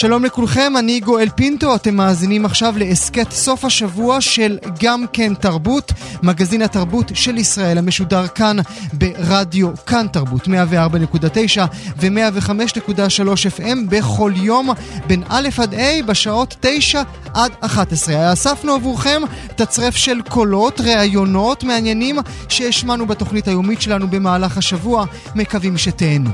[0.00, 5.92] שלום לכולכם, אני גואל פינטו, אתם מאזינים עכשיו להסכת סוף השבוע של גם כן תרבות,
[6.22, 8.56] מגזין התרבות של ישראל המשודר כאן
[8.92, 10.50] ברדיו כאן תרבות 104.9
[11.96, 14.70] ו-105.3 FM בכל יום
[15.06, 17.02] בין א' עד ה' בשעות 9
[17.34, 18.32] עד 11.
[18.32, 19.22] אספנו עבורכם
[19.56, 25.04] תצרף של קולות, ראיונות מעניינים שהשמענו בתוכנית היומית שלנו במהלך השבוע,
[25.34, 26.30] מקווים שתהנו.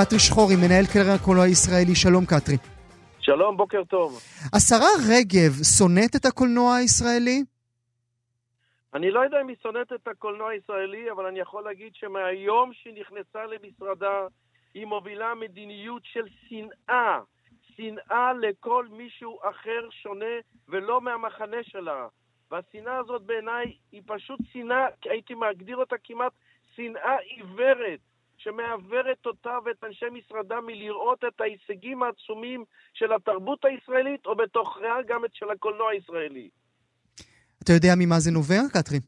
[0.00, 2.56] קטרי שחורי, מנהל קרן הקולנוע הישראלי, שלום קטרי.
[3.20, 4.20] שלום, בוקר טוב.
[4.54, 7.38] השרה רגב שונאת את הקולנוע הישראלי?
[8.94, 12.94] אני לא יודע אם היא שונאת את הקולנוע הישראלי, אבל אני יכול להגיד שמהיום שהיא
[13.00, 14.26] נכנסה למשרדה,
[14.74, 17.18] היא מובילה מדיניות של שנאה.
[17.76, 20.34] שנאה לכל מישהו אחר שונה
[20.68, 22.06] ולא מהמחנה שלה.
[22.50, 26.32] והשנאה הזאת בעיניי היא פשוט שנאה, הייתי מגדיר אותה כמעט
[26.76, 28.00] שנאה עיוורת.
[28.38, 32.64] שמעוורת אותה ואת אנשי משרדה מלראות את ההישגים העצומים
[32.94, 36.48] של התרבות הישראלית, או בתוכיה גם את של הקולנוע הישראלי.
[37.64, 38.98] אתה יודע ממה זה נובע, קטרי?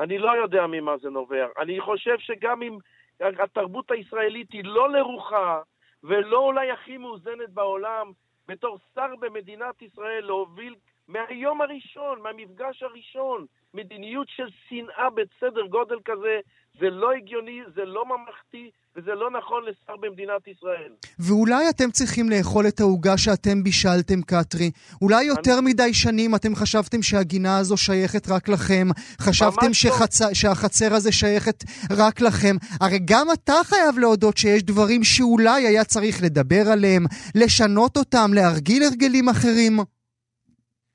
[0.00, 1.46] אני לא יודע ממה זה נובע.
[1.58, 2.78] אני חושב שגם אם
[3.20, 5.60] התרבות הישראלית היא לא לרוחה,
[6.04, 8.12] ולא אולי הכי מאוזנת בעולם,
[8.48, 10.74] בתור שר במדינת ישראל להוביל
[11.08, 16.40] מהיום הראשון, מהמפגש הראשון, מדיניות של שנאה בסדר גודל כזה,
[16.78, 20.92] זה לא הגיוני, זה לא ממלכתי, וזה לא נכון לשר במדינת ישראל.
[21.18, 24.70] ואולי אתם צריכים לאכול את העוגה שאתם בישלתם, קטרי.
[25.02, 25.70] אולי יותר אני...
[25.70, 28.86] מדי שנים אתם חשבתם שהגינה הזו שייכת רק לכם.
[29.20, 30.18] חשבתם שחצ...
[30.34, 32.56] שהחצר הזה שייכת רק לכם.
[32.80, 37.02] הרי גם אתה חייב להודות שיש דברים שאולי היה צריך לדבר עליהם,
[37.34, 39.76] לשנות אותם, להרגיל הרגלים אחרים.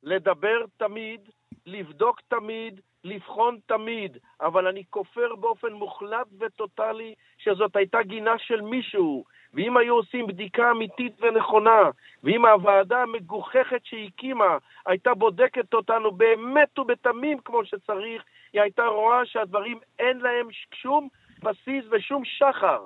[0.04, 1.20] לדבר תמיד,
[1.66, 9.24] לבדוק תמיד, לבחון תמיד, אבל אני כופר באופן מוחלט וטוטאלי שזאת הייתה גינה של מישהו.
[9.54, 11.90] ואם היו עושים בדיקה אמיתית ונכונה,
[12.24, 18.24] ואם הוועדה המגוחכת שהיא הקימה הייתה בודקת אותנו באמת ובתמים כמו שצריך,
[18.54, 21.08] היא הייתה רואה שהדברים אין להם שום
[21.44, 22.82] בסיס ושום שחר.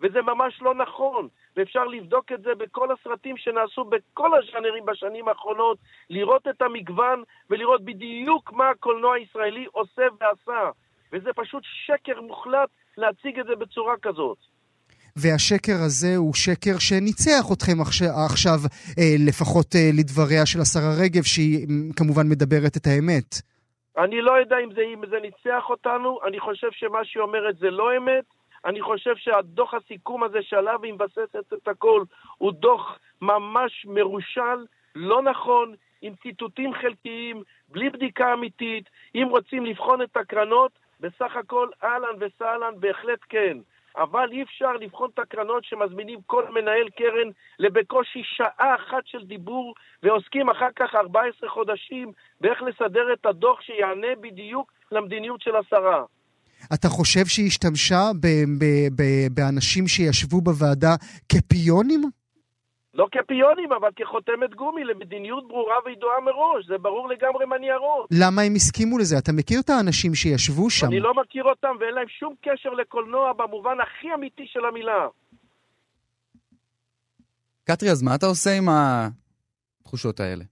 [0.00, 1.28] וזה ממש לא נכון.
[1.56, 5.78] ואפשר לבדוק את זה בכל הסרטים שנעשו בכל הז'אנרים בשנים האחרונות,
[6.10, 10.70] לראות את המגוון ולראות בדיוק מה הקולנוע הישראלי עושה ועשה.
[11.12, 14.38] וזה פשוט שקר מוחלט להציג את זה בצורה כזאת.
[15.16, 17.80] והשקר הזה הוא שקר שניצח אתכם
[18.26, 18.58] עכשיו,
[18.98, 23.30] אה, לפחות אה, לדבריה של השרה רגב, שהיא כמובן מדברת את האמת.
[23.98, 27.70] אני לא יודע אם זה, אם זה ניצח אותנו, אני חושב שמה שהיא אומרת זה
[27.70, 28.24] לא אמת,
[28.66, 32.04] אני חושב שהדוח הסיכום הזה שעליו היא מבססת את הכל
[32.38, 38.90] הוא דוח ממש מרושל, לא נכון, עם ציטוטים חלקיים, בלי בדיקה אמיתית.
[39.14, 43.58] אם רוצים לבחון את הקרנות, בסך הכל אהלן וסהלן בהחלט כן.
[43.96, 49.74] אבל אי אפשר לבחון את הקרנות שמזמינים כל מנהל קרן לבקושי שעה אחת של דיבור
[50.02, 56.04] ועוסקים אחר כך 14 חודשים באיך לסדר את הדוח שיענה בדיוק למדיניות של השרה.
[56.74, 58.26] אתה חושב שהיא השתמשה ב-
[58.58, 60.94] ב- ב- באנשים שישבו בוועדה
[61.28, 62.02] כפיונים?
[62.94, 66.66] לא כפיונים, אבל כחותמת גומי למדיניות ברורה וידועה מראש.
[66.66, 68.08] זה ברור לגמרי מהניירות.
[68.10, 69.18] למה הם הסכימו לזה?
[69.18, 70.86] אתה מכיר את האנשים שישבו שם?
[70.86, 75.08] אני לא מכיר אותם ואין להם שום קשר לקולנוע במובן הכי אמיתי של המילה.
[77.64, 80.44] קטרי, אז מה אתה עושה עם התחושות האלה?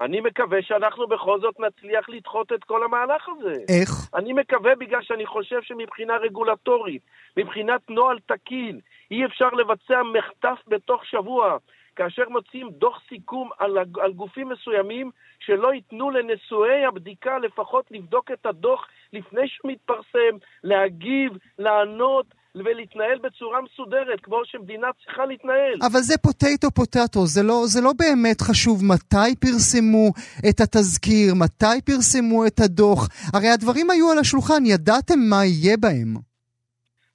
[0.00, 3.54] אני מקווה שאנחנו בכל זאת נצליח לדחות את כל המהלך הזה.
[3.68, 3.90] איך?
[4.14, 7.02] אני מקווה בגלל שאני חושב שמבחינה רגולטורית,
[7.36, 8.80] מבחינת נוהל תקין,
[9.10, 11.58] אי אפשר לבצע מחטף בתוך שבוע.
[11.96, 15.10] כאשר מוצאים דוח סיכום על, על גופים מסוימים
[15.40, 23.60] שלא ייתנו לנשואי הבדיקה לפחות לבדוק את הדוח לפני שהוא מתפרסם, להגיב, לענות, ולהתנהל בצורה
[23.60, 25.78] מסודרת, כמו שמדינה צריכה להתנהל.
[25.82, 30.06] אבל זה פוטטו פוטטו, זה לא, זה לא באמת חשוב מתי פרסמו
[30.48, 33.08] את התזכיר, מתי פרסמו את הדוח.
[33.34, 36.30] הרי הדברים היו על השולחן, ידעתם מה יהיה בהם.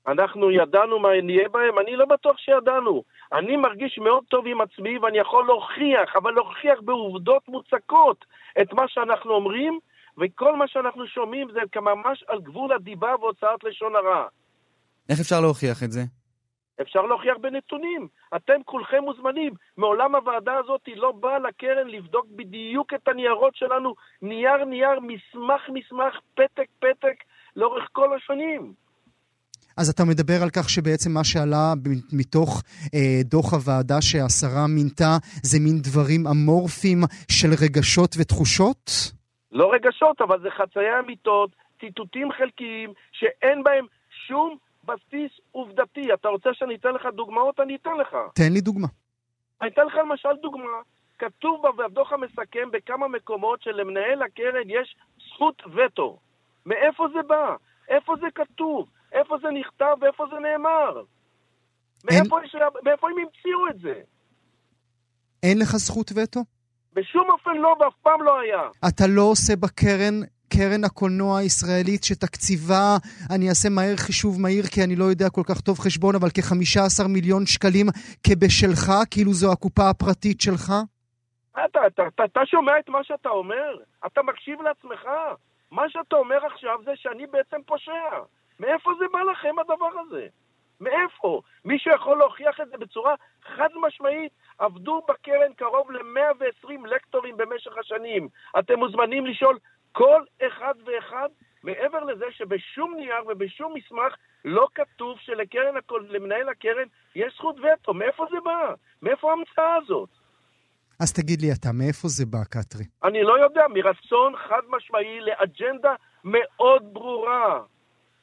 [0.07, 1.79] אנחנו ידענו מה נהיה בהם?
[1.79, 3.03] אני לא בטוח שידענו.
[3.33, 8.25] אני מרגיש מאוד טוב עם עצמי ואני יכול להוכיח, אבל להוכיח בעובדות מוצקות
[8.61, 9.79] את מה שאנחנו אומרים,
[10.17, 14.25] וכל מה שאנחנו שומעים זה כממש על גבול הדיבה והוצאת לשון הרע.
[15.09, 16.01] איך אפשר להוכיח את זה?
[16.81, 18.07] אפשר להוכיח בנתונים.
[18.35, 19.53] אתם כולכם מוזמנים.
[19.77, 26.13] מעולם הוועדה הזאת לא באה לקרן לבדוק בדיוק את הניירות שלנו, נייר נייר, מסמך מסמך,
[26.33, 27.15] פתק פתק,
[27.55, 28.73] לאורך כל השנים.
[29.77, 31.73] אז אתה מדבר על כך שבעצם מה שעלה
[32.13, 32.61] מתוך
[32.93, 36.99] אה, דוח הוועדה שהשרה מינתה זה מין דברים אמורפיים
[37.31, 38.91] של רגשות ותחושות?
[39.51, 41.49] לא רגשות, אבל זה חצאי אמיתות,
[41.79, 43.85] ציטוטים חלקיים, שאין בהם
[44.27, 46.13] שום בסיס עובדתי.
[46.13, 47.59] אתה רוצה שאני אתן לך דוגמאות?
[47.59, 48.17] אני אתן לך.
[48.35, 48.87] תן לי דוגמה.
[49.61, 50.81] אני אתן לך למשל דוגמה.
[51.19, 54.95] כתוב בדוח המסכם בכמה מקומות שלמנהל הקרן יש
[55.27, 56.19] זכות וטו.
[56.65, 57.55] מאיפה זה בא?
[57.89, 58.89] איפה זה כתוב?
[59.11, 61.01] איפה זה נכתב ואיפה זה נאמר?
[62.09, 62.19] אין...
[62.21, 62.55] מאיפה, יש...
[62.83, 64.01] מאיפה הם המציאו את זה?
[65.43, 66.39] אין לך זכות וטו?
[66.93, 68.61] בשום אופן לא, ואף פעם לא היה.
[68.87, 70.15] אתה לא עושה בקרן
[70.49, 72.97] קרן הקולנוע הישראלית שתקציבה,
[73.35, 77.07] אני אעשה מהר חישוב מהיר כי אני לא יודע כל כך טוב חשבון, אבל כ-15
[77.07, 77.85] מיליון שקלים
[78.23, 80.73] כבשלך, כאילו זו הקופה הפרטית שלך?
[81.65, 83.77] אתה, אתה, אתה, אתה שומע את מה שאתה אומר?
[84.05, 85.03] אתה מקשיב לעצמך?
[85.71, 87.91] מה שאתה אומר עכשיו זה שאני בעצם פושע.
[88.59, 90.27] מאיפה זה בא לכם הדבר הזה?
[90.81, 91.41] מאיפה?
[91.65, 93.15] מישהו יכול להוכיח את זה בצורה
[93.55, 94.31] חד משמעית?
[94.57, 98.27] עבדו בקרן קרוב ל-120 לקטורים במשך השנים.
[98.59, 99.57] אתם מוזמנים לשאול
[99.95, 101.29] כל אחד ואחד,
[101.63, 104.15] מעבר לזה שבשום נייר ובשום מסמך
[104.45, 107.93] לא כתוב שלמנהל הקרן יש זכות וטו.
[107.93, 108.73] מאיפה זה בא?
[109.01, 110.09] מאיפה ההמצאה הזאת?
[110.99, 112.85] אז תגיד לי אתה, מאיפה זה בא, קטרי?
[113.03, 115.93] אני לא יודע, מרצון חד משמעי לאג'נדה
[116.23, 117.61] מאוד ברורה.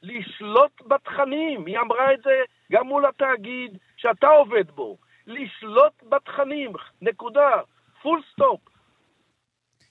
[0.03, 1.65] לשלוט בתכנים.
[1.65, 2.41] היא אמרה את זה
[2.71, 4.97] גם מול התאגיד שאתה עובד בו.
[5.27, 7.51] לשלוט בתכנים, נקודה.
[8.01, 8.59] full stop.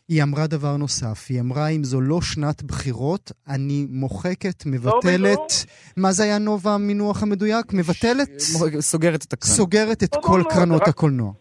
[0.09, 5.39] היא אמרה דבר נוסף, היא אמרה, אם זו לא שנת בחירות, אני מוחקת, מבטלת...
[5.39, 5.47] לא,
[5.97, 7.73] מה זה היה נובה המינוח המדויק?
[7.73, 8.29] מבטלת?
[8.81, 9.57] סוגרת את הקרנות.
[9.57, 11.33] סוגרת את לא, כל לא, קרנות הקולנוע.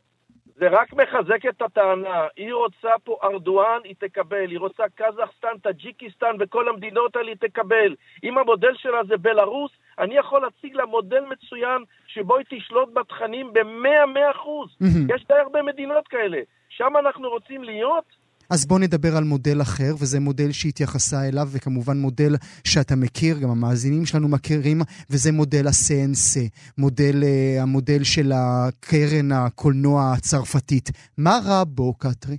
[0.60, 2.28] זה רק מחזק את הטענה.
[2.38, 4.50] היא רוצה פה ארדואן, היא תקבל.
[4.50, 7.96] היא רוצה קזחסטן, טאג'יקיסטן וכל המדינות האלה, היא תקבל.
[8.24, 13.54] אם המודל שלה זה בלארוס, אני יכול להציג לה מודל מצוין שבו היא תשלוט בתכנים
[13.54, 14.70] ב-100-100 אחוז.
[15.16, 16.38] יש די הרבה מדינות כאלה.
[16.70, 18.21] שם אנחנו רוצים להיות?
[18.54, 22.34] אז בוא נדבר על מודל אחר, וזה מודל שהתייחסה אליו, וכמובן מודל
[22.68, 24.78] שאתה מכיר, גם המאזינים שלנו מכירים,
[25.12, 26.32] וזה מודל ה-CNC,
[26.78, 30.88] מודל, uh, המודל של הקרן הקולנוע הצרפתית.
[31.18, 32.38] מה רע בו, קטרי?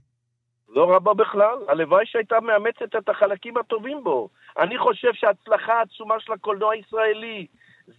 [0.69, 1.57] לא רע בו בכלל.
[1.69, 4.29] הלוואי שהייתה מאמצת את החלקים הטובים בו.
[4.59, 7.47] אני חושב שההצלחה העצומה של הקולנוע הישראלי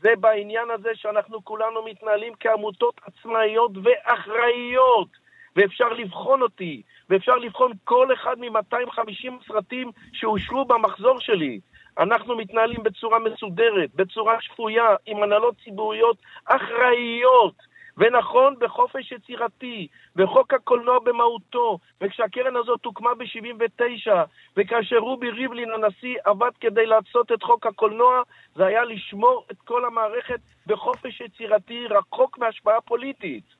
[0.01, 5.22] זה בעניין הזה שאנחנו כולנו מתנהלים כעמותות עצמאיות ואחראיות,
[5.55, 11.59] ואפשר לבחון אותי, ואפשר לבחון כל אחד מ-250 סרטים שאושרו במחזור שלי.
[11.99, 17.73] אנחנו מתנהלים בצורה מסודרת, בצורה שפויה, עם הנהלות ציבוריות אחראיות.
[17.97, 24.11] ונכון, בחופש יצירתי, בחוק הקולנוע במהותו, וכשהקרן הזאת הוקמה ב-79,
[24.57, 28.21] וכאשר רובי ריבלין הנשיא עבד כדי לעשות את חוק הקולנוע,
[28.55, 33.52] זה היה לשמור את כל המערכת בחופש יצירתי, רחוק מהשפעה פוליטית.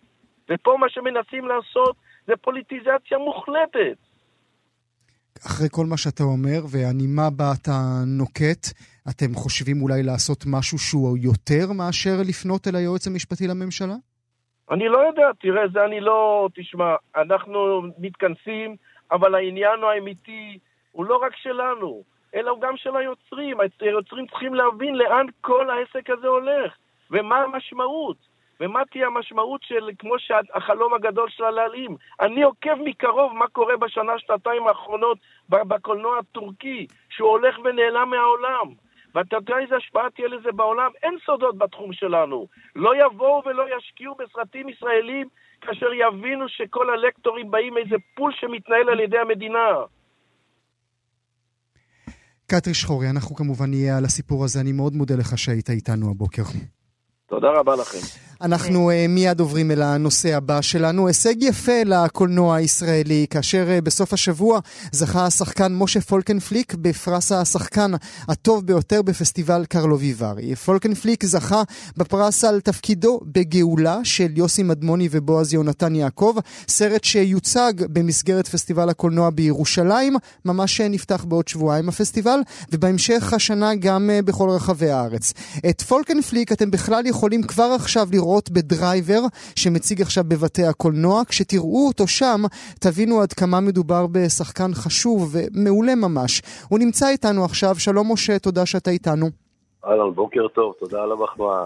[0.50, 1.96] ופה מה שמנסים לעשות
[2.28, 3.98] זה פוליטיזציה מוחלטת.
[5.48, 7.78] אחרי כל מה שאתה אומר, והנימה בה אתה
[8.08, 8.64] נוקט,
[9.10, 13.96] אתם חושבים אולי לעשות משהו שהוא יותר מאשר לפנות אל היועץ המשפטי לממשלה?
[14.72, 16.50] אני לא יודע, תראה, זה אני לא...
[16.56, 18.76] תשמע, אנחנו מתכנסים,
[19.12, 20.60] אבל העניין האמיתי
[20.92, 22.04] הוא לא רק שלנו,
[22.36, 23.58] אלא הוא גם של היוצרים.
[23.80, 26.74] היוצרים צריכים להבין לאן כל העסק הזה הולך,
[27.12, 28.18] ומה המשמעות.
[28.64, 31.96] ומה תהיה המשמעות של, כמו שהחלום הגדול שלה להלאים.
[32.22, 35.18] אני עוקב מקרוב מה קורה בשנה, שנתיים האחרונות
[35.50, 38.68] בקולנוע הטורקי, שהוא הולך ונעלם מהעולם.
[39.16, 40.92] ואתה יודע איזה השפעה תהיה לזה בעולם?
[41.04, 42.48] אין סודות בתחום שלנו.
[42.76, 45.28] לא יבואו ולא ישקיעו בסרטים ישראלים
[45.62, 49.68] כאשר יבינו שכל הלקטורים באים מאיזה פול שמתנהל על ידי המדינה.
[52.48, 54.60] קטרי שחורי, אנחנו כמובן נהיה על הסיפור הזה.
[54.62, 56.44] אני מאוד מודה לך שהיית איתנו הבוקר.
[57.34, 57.98] תודה רבה לכם.
[58.42, 61.08] אנחנו uh, מיד עוברים אל הנושא הבא שלנו.
[61.08, 64.60] הישג יפה לקולנוע הישראלי, כאשר uh, בסוף השבוע
[64.92, 67.92] זכה השחקן משה פולקנפליק בפרס השחקן
[68.28, 70.56] הטוב ביותר בפסטיבל קרלוביברי.
[70.56, 71.64] פולקנפליק זכה
[71.98, 76.36] בפרס על תפקידו בגאולה של יוסי מדמוני ובועז יונתן יעקב,
[76.68, 82.40] סרט שיוצג במסגרת פסטיבל הקולנוע בירושלים, ממש נפתח בעוד שבועיים הפסטיבל,
[82.72, 85.34] ובהמשך השנה גם בכל רחבי הארץ.
[85.70, 89.20] את פולקנפליק אתם בכלל יכולים כבר עכשיו לראות לראות בדרייבר
[89.56, 91.22] שמציג עכשיו בבתי הקולנוע.
[91.28, 92.42] כשתראו אותו שם,
[92.80, 96.42] תבינו עד כמה מדובר בשחקן חשוב ומעולה ממש.
[96.70, 99.30] הוא נמצא איתנו עכשיו, שלום משה, תודה שאתה איתנו.
[99.86, 101.66] אהלן, בוקר טוב, תודה על המחמאה.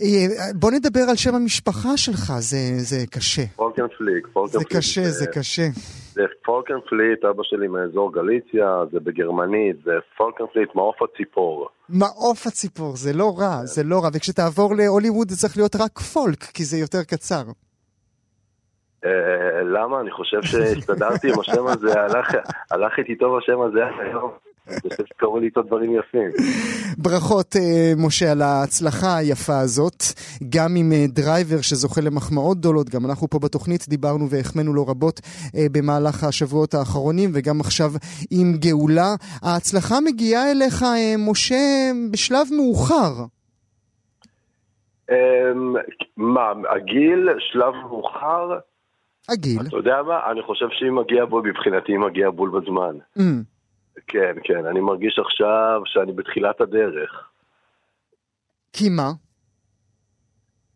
[0.00, 3.46] אה, בוא נדבר על שם המשפחה שלך, זה, זה קשה.
[3.56, 4.72] פולקנפליק, פולקנפליק.
[4.72, 5.68] זה קשה, זה קשה.
[6.14, 11.68] זה פולקנפליק, אבא שלי מאזור גליציה, זה בגרמנית, זה פולקנפליק, מעוף הציפור.
[11.88, 16.42] מעוף הציפור, זה לא רע, זה לא רע, וכשתעבור להוליווד זה צריך להיות רק פולק,
[16.54, 17.42] כי זה יותר קצר.
[19.04, 20.00] אה, למה?
[20.00, 21.92] אני חושב שהסתדרתי עם השם הזה,
[22.70, 24.30] הלך איתי טוב השם הזה היום.
[25.06, 26.30] שקרו לי איתו דברים יפים.
[26.98, 30.02] ברכות, אה, משה, על ההצלחה היפה הזאת.
[30.48, 35.20] גם עם אה, דרייבר שזוכה למחמאות גדולות, גם אנחנו פה בתוכנית דיברנו והחמאנו לו רבות
[35.56, 37.90] אה, במהלך השבועות האחרונים, וגם עכשיו
[38.30, 39.14] עם גאולה.
[39.42, 40.84] ההצלחה מגיעה אליך,
[41.18, 43.12] משה, בשלב מאוחר.
[45.10, 45.74] אמ,
[46.16, 48.58] מה, הגיל, שלב מאוחר?
[49.28, 49.60] הגיל.
[49.68, 50.30] אתה יודע מה?
[50.30, 52.96] אני חושב שאם מגיע בול, מבחינתי מגיע בול בזמן.
[53.18, 53.53] Mm.
[54.06, 57.28] כן, כן, אני מרגיש עכשיו שאני בתחילת הדרך.
[58.72, 59.10] כי מה?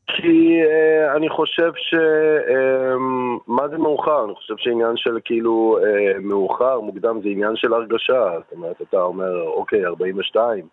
[0.06, 1.94] כי uh, אני חושב ש...
[1.94, 2.98] Uh,
[3.46, 4.24] מה זה מאוחר?
[4.24, 8.30] אני חושב שעניין של כאילו uh, מאוחר, מוקדם, זה עניין של הרגשה.
[8.38, 10.66] זאת אומרת, אתה אומר, אוקיי, 42.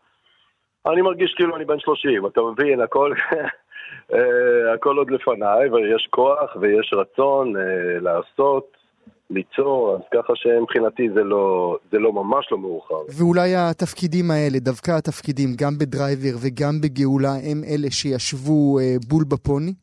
[0.86, 4.16] אני מרגיש כאילו אני בן 30, אתה מבין, הכל, uh,
[4.76, 7.60] הכל עוד לפניי, ויש כוח ויש רצון uh,
[8.02, 8.75] לעשות.
[9.30, 13.02] ליצור, אז ככה שמבחינתי זה לא, זה לא ממש לא מאוחר.
[13.18, 19.74] ואולי התפקידים האלה, דווקא התפקידים, גם בדרייבר וגם בגאולה, הם אלה שישבו אה, בול בפוני?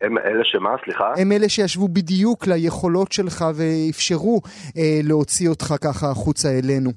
[0.00, 1.12] הם אלה שמה, סליחה?
[1.16, 4.40] הם אלה שישבו בדיוק ליכולות שלך ואפשרו
[4.76, 6.90] אה, להוציא אותך ככה החוצה אלינו.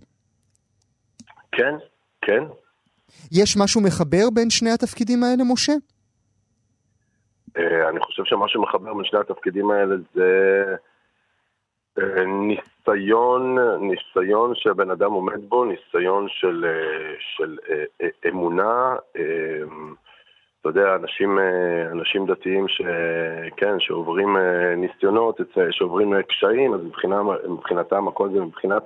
[1.51, 1.75] כן,
[2.21, 2.43] כן.
[3.31, 5.73] יש משהו מחבר בין שני התפקידים האלה, משה?
[7.57, 10.21] אה, אני חושב שמה שמחבר בין שני התפקידים האלה זה...
[12.25, 16.65] ניסיון, ניסיון שהבן אדם עומד בו, ניסיון של,
[17.19, 19.23] של אה, אה, אמונה, אה,
[20.61, 21.39] אתה יודע, אנשים,
[21.91, 22.81] אנשים דתיים ש,
[23.57, 24.37] כן, שעוברים
[24.77, 25.41] ניסיונות,
[25.71, 28.83] שעוברים קשיים, אז מבחינה, מבחינתם הכל זה מבחינת,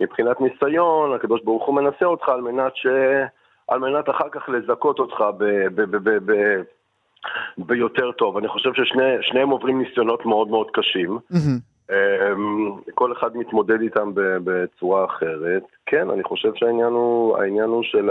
[0.00, 2.86] מבחינת ניסיון, הקדוש ברוך הוא מנסה אותך על מנת, ש,
[3.68, 6.62] על מנת אחר כך לזכות אותך ב, ב, ב, ב, ב,
[7.58, 8.36] ביותר טוב.
[8.36, 11.18] אני חושב ששניהם עוברים ניסיונות מאוד מאוד קשים.
[11.32, 11.70] Mm-hmm.
[11.90, 15.62] אמ, כל אחד מתמודד איתם בצורה אחרת.
[15.86, 17.36] כן, אני חושב שהעניין הוא,
[17.68, 18.10] הוא של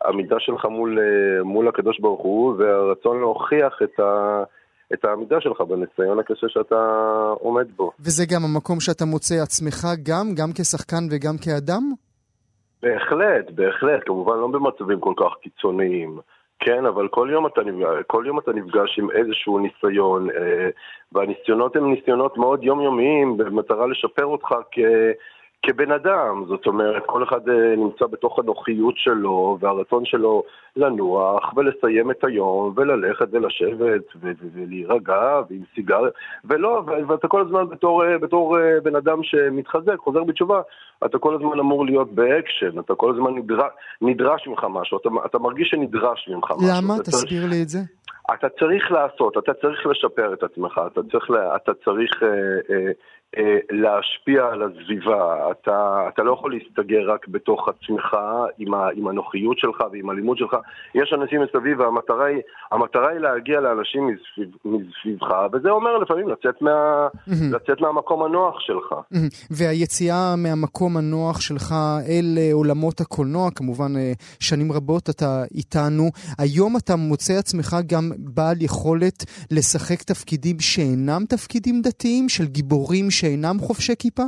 [0.00, 0.98] העמידה שלך מול,
[1.44, 4.42] מול הקדוש ברוך הוא והרצון להוכיח את ה...
[4.94, 6.76] את העמידה שלך בניסיון הקשה שאתה
[7.40, 7.90] עומד בו.
[8.00, 11.82] וזה גם המקום שאתה מוצא עצמך גם, גם כשחקן וגם כאדם?
[12.82, 16.18] בהחלט, בהחלט, כמובן לא במצבים כל כך קיצוניים.
[16.64, 17.60] כן, אבל כל יום אתה,
[18.06, 20.68] כל יום אתה נפגש עם איזשהו ניסיון, אה,
[21.12, 24.78] והניסיונות הם ניסיונות מאוד יומיומיים במטרה לשפר אותך כ...
[25.62, 30.42] כבן אדם, זאת אומרת, כל אחד אה, נמצא בתוך הנוחיות שלו והרצון שלו
[30.76, 34.02] לנוח ולסיים את היום וללכת ולשבת
[34.54, 36.00] ולהירגע ועם סיגר,
[36.44, 40.60] ולא, ואתה כל הזמן בתור, אה, בתור אה, בן אדם שמתחזק, חוזר בתשובה,
[41.04, 45.38] אתה כל הזמן אמור להיות באקשן, אתה כל הזמן נדרש, נדרש ממך משהו, אתה, אתה
[45.38, 46.82] מרגיש שנדרש ממך משהו.
[46.82, 46.98] למה?
[46.98, 47.52] תסביר צריך...
[47.52, 47.78] לי את זה.
[48.34, 52.28] אתה צריך לעשות, אתה צריך לשפר את עצמך, אתה צריך, אתה צריך אה,
[52.70, 52.92] אה,
[53.70, 55.50] להשפיע על הסביבה.
[55.50, 58.16] אתה, אתה לא יכול להסתגר רק בתוך עצמך
[58.58, 60.56] עם, ה, עם הנוחיות שלך ועם הלימוד שלך.
[60.94, 62.40] יש אנשים מסביב והמטרה היא,
[62.72, 68.94] המטרה היא להגיע לאנשים מסביב, מסביבך, וזה אומר לפעמים לצאת, מה, לצאת מהמקום הנוח שלך.
[69.50, 71.74] והיציאה מהמקום הנוח שלך
[72.08, 76.10] אל אה, עולמות הקולנוע, כמובן אה, שנים רבות אתה איתנו.
[76.38, 83.56] היום אתה מוצא עצמך גם בעל יכולת לשחק תפקידים שאינם תפקידים דתיים, של גיבורים שאינם
[83.58, 84.22] חובשי כיפה?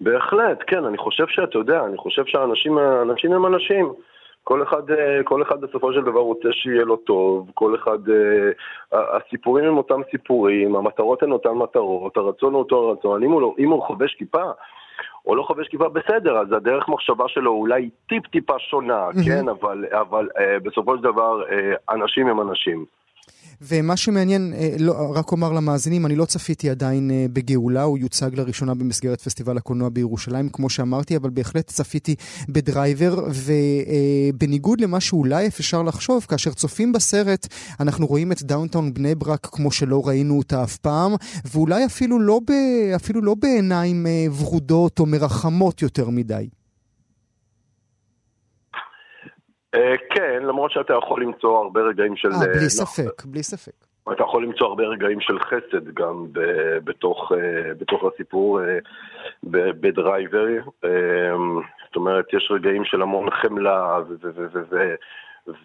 [0.00, 3.92] בהחלט, כן, אני חושב שאתה יודע, אני חושב שהאנשים אנשים הם אנשים.
[4.44, 8.98] כל אחד, אה, כל אחד בסופו של דבר רוצה שיהיה לו טוב, כל אחד, אה,
[9.16, 13.54] הסיפורים הם אותם סיפורים, המטרות הן אותן מטרות, הרצון הוא אותו רצון, אם הוא, לא,
[13.58, 14.42] אם הוא חובש כיפה
[15.26, 19.24] או לא חובש כיפה, בסדר, אז הדרך מחשבה שלו אולי טיפ-טיפה שונה, mm-hmm.
[19.26, 21.42] כן, אבל, אבל אה, בסופו של דבר
[21.90, 22.84] אנשים הם אנשים.
[23.68, 28.30] ומה שמעניין, אה, לא, רק אומר למאזינים, אני לא צפיתי עדיין אה, בגאולה, הוא יוצג
[28.34, 32.14] לראשונה במסגרת פסטיבל הקולנוע בירושלים, כמו שאמרתי, אבל בהחלט צפיתי
[32.48, 37.46] בדרייבר, ובניגוד למה שאולי אפשר לחשוב, כאשר צופים בסרט,
[37.80, 41.14] אנחנו רואים את downtown בני ברק כמו שלא ראינו אותה אף פעם,
[41.44, 42.52] ואולי אפילו לא, ב,
[42.96, 46.48] אפילו לא בעיניים אה, ורודות או מרחמות יותר מדי.
[50.10, 52.28] כן, למרות שאתה יכול למצוא הרבה רגעים של...
[52.28, 53.72] אה, בלי ספק, בלי ספק.
[54.12, 56.26] אתה יכול למצוא הרבה רגעים של חסד גם
[56.84, 57.32] בתוך,
[57.78, 58.60] בתוך הסיפור
[59.44, 60.46] בדרייבר.
[61.86, 63.98] זאת אומרת, יש רגעים של המון חמלה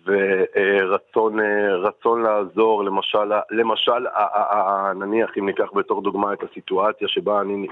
[0.05, 1.39] ורצון
[1.83, 4.05] רצון לעזור, למשל, למשל,
[4.95, 7.67] נניח אם ניקח בתור דוגמה את הסיטואציה שבה אני.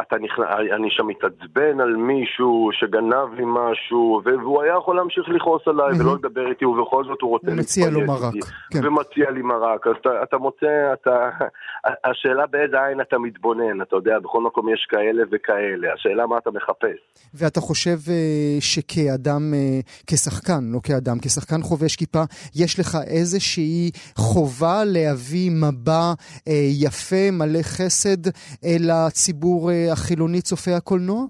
[0.00, 0.46] אתה נכנס,
[0.76, 6.00] אני שם מתעצבן על מישהו שגנב לי משהו, והוא היה יכול להמשיך לכעוס עליי mm-hmm.
[6.02, 8.34] ולא לדבר איתי, ובכל זאת הוא רוצה הוא מציע לו מרק.
[8.70, 8.86] כן.
[8.86, 9.86] ומציע לי מרק.
[9.86, 11.30] אז אתה, אתה מוצא, אתה...
[12.10, 15.92] השאלה באיזה עין אתה מתבונן, אתה יודע, בכל מקום יש כאלה וכאלה.
[15.94, 16.98] השאלה מה אתה מחפש.
[17.34, 22.22] ואתה חושב אה, שכאדם, אה, כשחקן, לא כאדם, כשחקן חובש כיפה,
[22.54, 26.12] יש לך איזושהי חובה להביא מבע
[26.48, 28.26] אה, יפה, מלא חסד,
[28.64, 31.24] אל הציבור החילוני צופה הקולנוע?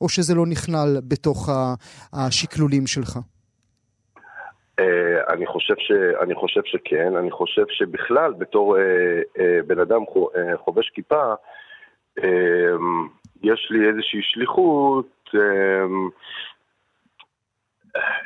[0.00, 1.48] או שזה לא נכלל בתוך
[2.12, 3.18] השקלולים שלך?
[4.80, 8.78] Uh, אני חושב, ש, אני חושב שכן, אני חושב שבכלל בתור uh,
[9.38, 10.00] uh, בן אדם
[10.56, 11.34] חובש כיפה,
[13.42, 15.30] יש לי איזושהי שליחות,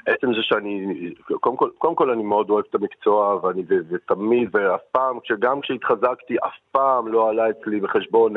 [0.06, 0.94] עצם זה שאני,
[1.40, 6.36] קודם כל, קודם כל אני מאוד אוהב את המקצוע ואני ותמיד ואף פעם, גם כשהתחזקתי
[6.36, 8.34] אף פעם לא עלה אצלי בחשבון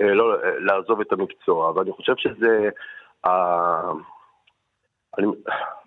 [0.00, 2.68] לא, אה, לעזוב את המקצוע, ואני חושב שזה...
[5.18, 5.26] אני,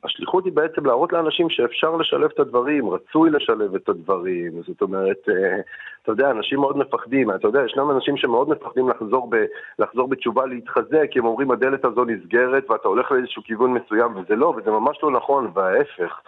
[0.04, 5.30] השליחות היא בעצם להראות לאנשים שאפשר לשלב את הדברים, רצוי לשלב את הדברים, זאת אומרת,
[5.30, 5.58] אה,
[6.04, 9.36] אתה יודע, אנשים מאוד מפחדים, אתה יודע, ישנם אנשים שמאוד מפחדים לחזור, ב,
[9.80, 14.54] לחזור בתשובה להתחזק, הם אומרים הדלת הזו נסגרת ואתה הולך לאיזשהו כיוון מסוים, וזה לא,
[14.58, 16.22] וזה ממש לא נכון, וההפך.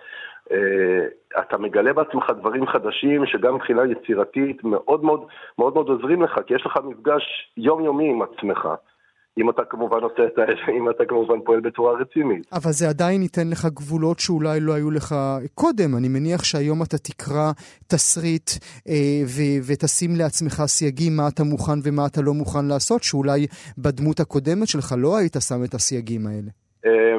[0.49, 0.53] Uh,
[1.39, 5.25] אתה מגלה בעצמך דברים חדשים שגם מבחינה יצירתית מאוד מאוד
[5.57, 7.23] מאוד מאוד עוזרים לך, כי יש לך מפגש
[7.57, 8.67] יומיומי עם עצמך.
[9.37, 10.41] אם אתה כמובן עושה את ה...
[10.77, 12.53] אם אתה כמובן פועל בצורה רצינית.
[12.53, 15.15] אבל זה עדיין ייתן לך גבולות שאולי לא היו לך
[15.53, 15.95] קודם.
[15.97, 17.51] אני מניח שהיום אתה תקרא
[17.87, 18.49] תסריט
[18.89, 24.19] אה, ו- ותשים לעצמך סייגים מה אתה מוכן ומה אתה לא מוכן לעשות, שאולי בדמות
[24.19, 26.51] הקודמת שלך לא היית שם את הסייגים האלה.
[26.85, 27.17] אה,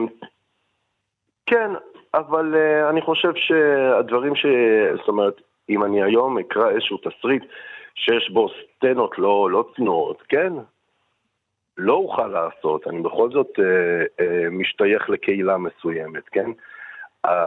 [1.46, 1.70] כן,
[2.14, 4.46] אבל uh, אני חושב שהדברים ש...
[4.96, 7.44] זאת אומרת, אם אני היום אקרא איזשהו תסריט
[7.94, 10.53] שיש בו סצנות לא, לא צנועות, כן?
[11.79, 16.51] לא אוכל לעשות, אני בכל זאת uh, uh, משתייך לקהילה מסוימת, כן?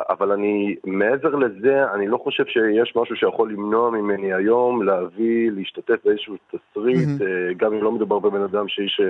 [0.09, 6.05] אבל אני, מעבר לזה, אני לא חושב שיש משהו שיכול למנוע ממני היום להביא, להשתתף
[6.05, 7.53] באיזשהו תסריט, mm-hmm.
[7.57, 9.01] גם אם לא מדובר בבן אדם שאיש,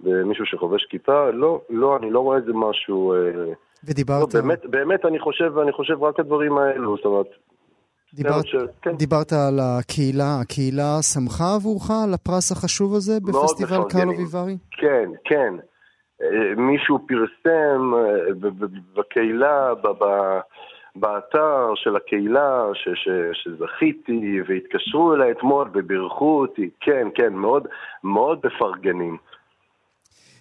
[0.00, 3.14] במישהו שחובש כיפה, לא, לא, אני לא רואה איזה משהו...
[3.14, 4.34] Uh, ודיברת...
[4.34, 7.26] לא, באמת, באמת אני חושב, אני חושב רק הדברים האלו, זאת אומרת...
[8.14, 8.56] דיברת, ש...
[8.82, 8.96] כן.
[8.96, 14.56] דיברת על הקהילה, הקהילה שמחה עבורך על הפרס החשוב הזה בפסטיבל קרלו ויברי?
[14.70, 15.54] כן, כן.
[16.22, 18.50] אה, מישהו פרסם אה,
[18.96, 19.72] בקהילה,
[20.96, 27.66] באתר של הקהילה, ש, ש, שזכיתי, והתקשרו אליי אתמול ובירכו אותי, כן, כן, מאוד,
[28.04, 29.16] מאוד מפרגנים.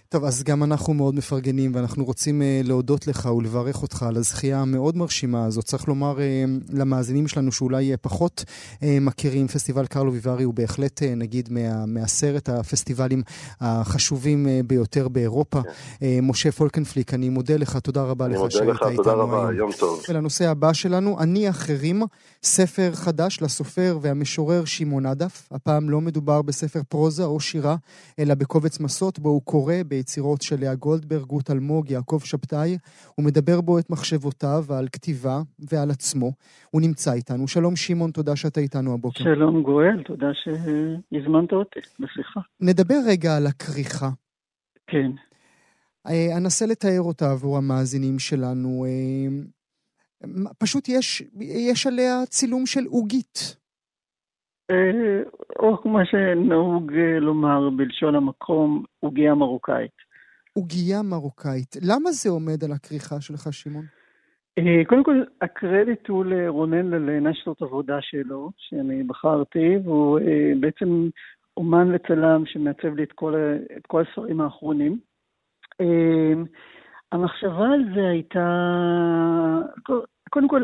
[0.09, 4.61] טוב, אז גם אנחנו מאוד מפרגנים, ואנחנו רוצים uh, להודות לך ולברך אותך על הזכייה
[4.61, 5.65] המאוד מרשימה הזאת.
[5.65, 6.21] צריך לומר uh,
[6.73, 11.85] למאזינים שלנו שאולי uh, פחות uh, מכירים, פסטיבל קרלו ויברי הוא בהחלט, uh, נגיד, מה,
[11.85, 13.21] מעשרת הפסטיבלים
[13.61, 15.59] החשובים uh, ביותר באירופה.
[15.59, 18.95] Uh, משה פולקנפליק, אני מודה לך, תודה רבה לך שהיית איתנו היום.
[18.95, 20.03] תודה רבה, יום טוב.
[20.09, 22.03] ולנושא הבא שלנו, אני אחרים,
[22.43, 25.49] ספר חדש לסופר והמשורר שמעון עדף.
[25.51, 27.75] הפעם לא מדובר בספר פרוזה או שירה,
[28.19, 32.77] אלא בקובץ מסות בו הוא קורא ביצירות של לאה גולדברג, רות אלמוג, יעקב שבתאי.
[33.15, 36.31] הוא מדבר בו את מחשבותיו על כתיבה ועל עצמו.
[36.71, 37.47] הוא נמצא איתנו.
[37.47, 39.23] שלום שמעון, תודה שאתה איתנו הבוקר.
[39.23, 42.39] שלום גואל, תודה שהזמנת אותי לשיחה.
[42.61, 44.09] נדבר רגע על הכריכה.
[44.87, 45.11] כן.
[46.07, 48.85] אה, אנסה לתאר אותה עבור המאזינים שלנו.
[48.85, 49.27] אה,
[50.57, 53.55] פשוט יש, יש עליה צילום של עוגית.
[54.71, 55.21] אה,
[55.59, 59.91] או כמו שנהוג אה, לומר בלשון המקום, עוגיה מרוקאית.
[60.53, 61.75] עוגיה מרוקאית.
[61.81, 63.85] למה זה עומד על הכריכה שלך, שמעון?
[64.57, 70.19] אה, קודם כל, הקרדיט הוא לרונן ללנה, שזאת עבודה שלו, שאני בחרתי, והוא
[70.59, 71.09] בעצם
[71.57, 73.35] אומן וצלם שמעצב לי את כל,
[73.77, 74.99] את כל הספרים האחרונים.
[77.11, 78.47] המחשבה על זה הייתה,
[80.29, 80.63] קודם כל,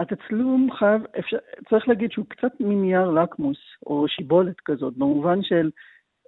[0.00, 1.36] התצלום חייב, אפשר,
[1.68, 5.70] צריך להגיד שהוא קצת מנייר לקמוס, או שיבולת כזאת, במובן של,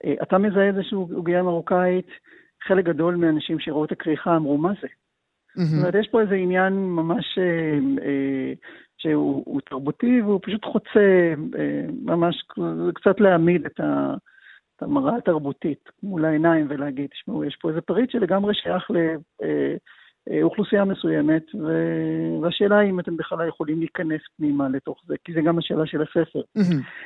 [0.04, 2.06] אה, אתה מזהה איזושהי עוגיה מרוקאית,
[2.62, 4.88] חלק גדול מהאנשים שראו את הכריכה אמרו, מה זה?
[4.88, 5.60] Mm-hmm.
[5.60, 8.52] זאת אומרת, יש פה איזה עניין ממש אה, אה,
[8.98, 12.42] שהוא תרבותי, והוא פשוט חוצה, אה, ממש
[12.94, 14.14] קצת להעמיד את, ה,
[14.76, 18.96] את המראה התרבותית מול העיניים ולהגיד, תשמעו, יש פה איזה פריט שלגמרי שייך ל...
[19.42, 19.74] אה,
[20.42, 21.66] אוכלוסייה מסוימת, ו...
[22.42, 26.02] והשאלה היא אם אתם בכלל יכולים להיכנס פנימה לתוך זה, כי זה גם השאלה של
[26.02, 26.40] הספר.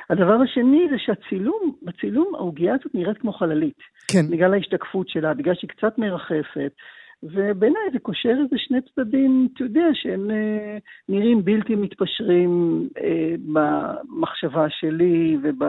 [0.09, 3.77] הדבר השני זה שהצילום, בצילום העוגיה הזאת נראית כמו חללית.
[4.11, 4.27] כן.
[4.31, 6.71] בגלל ההשתקפות שלה, בגלל שהיא קצת מרחפת.
[7.23, 10.77] ובעיניי זה קושר איזה שני צדדים, אתה יודע, שהם אה,
[11.09, 15.63] נראים בלתי מתפשרים אה, במחשבה שלי וב...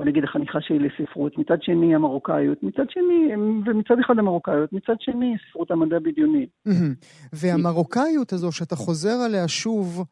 [0.00, 3.34] בוא נגיד החניכה שלי לספרות, מצד שני המרוקאיות, מצד שני,
[3.66, 6.46] ומצד אחד המרוקאיות, מצד שני ספרות המדע בדיוני.
[7.32, 10.04] והמרוקאיות הזו שאתה חוזר עליה שוב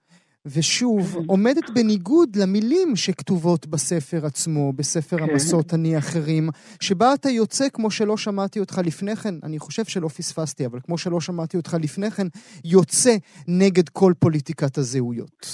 [0.47, 5.23] ושוב, עומדת בניגוד למילים שכתובות בספר עצמו, בספר כן.
[5.23, 6.49] המסות אני אחרים,
[6.81, 10.99] שבה אתה יוצא, כמו שלא שמעתי אותך לפני כן, אני חושב שלא פספסתי, אבל כמו
[10.99, 12.27] שלא שמעתי אותך לפני כן,
[12.65, 13.17] יוצא
[13.49, 15.47] נגד כל פוליטיקת הזהויות.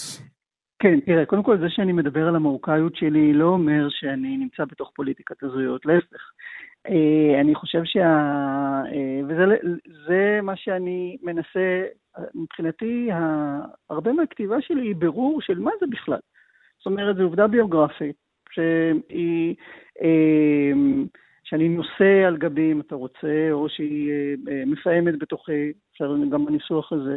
[0.84, 4.92] כן, תראה, קודם כל זה שאני מדבר על המרוקאיות שלי לא אומר שאני נמצא בתוך
[4.94, 6.32] פוליטיקת הזהויות, להפך.
[6.88, 8.08] אה, אני חושב שה...
[8.92, 11.84] אה, וזה מה שאני מנסה,
[12.34, 13.08] מבחינתי,
[13.90, 16.18] הרבה מהכתיבה שלי היא בירור של מה זה בכלל.
[16.78, 18.16] זאת אומרת, זו עובדה ביוגרפית,
[18.50, 19.54] שהיא...
[20.02, 20.72] אה,
[21.44, 24.12] שאני נושא על גבי, אם אתה רוצה, או שהיא
[24.66, 27.16] מפעמת בתוכי, אפשר גם בניסוח הזה,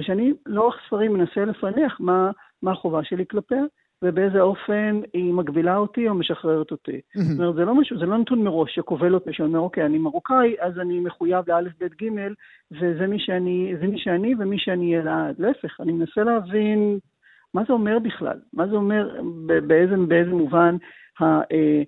[0.00, 2.30] שאני לאורך ספרים מנסה לפענח מה,
[2.64, 3.62] מה החובה שלי כלפיה,
[4.02, 7.00] ובאיזה אופן היא מגבילה אותי או משחררת אותי.
[7.14, 10.54] זאת אומרת, זה לא משהו, זה לא נתון מראש שכובל אותי, שאומר, אוקיי, אני מרוקאי,
[10.60, 12.34] אז אני מחויב לאלף, בית, גימל,
[12.72, 15.34] וזה מי שאני, זה מי שאני ומי שאני אהיה לעד.
[15.38, 16.98] להפך, אני מנסה להבין
[17.54, 19.20] מה זה אומר בכלל, מה זה אומר,
[19.66, 20.76] באיזה, באיזה מובן
[21.18, 21.82] המורשת אה,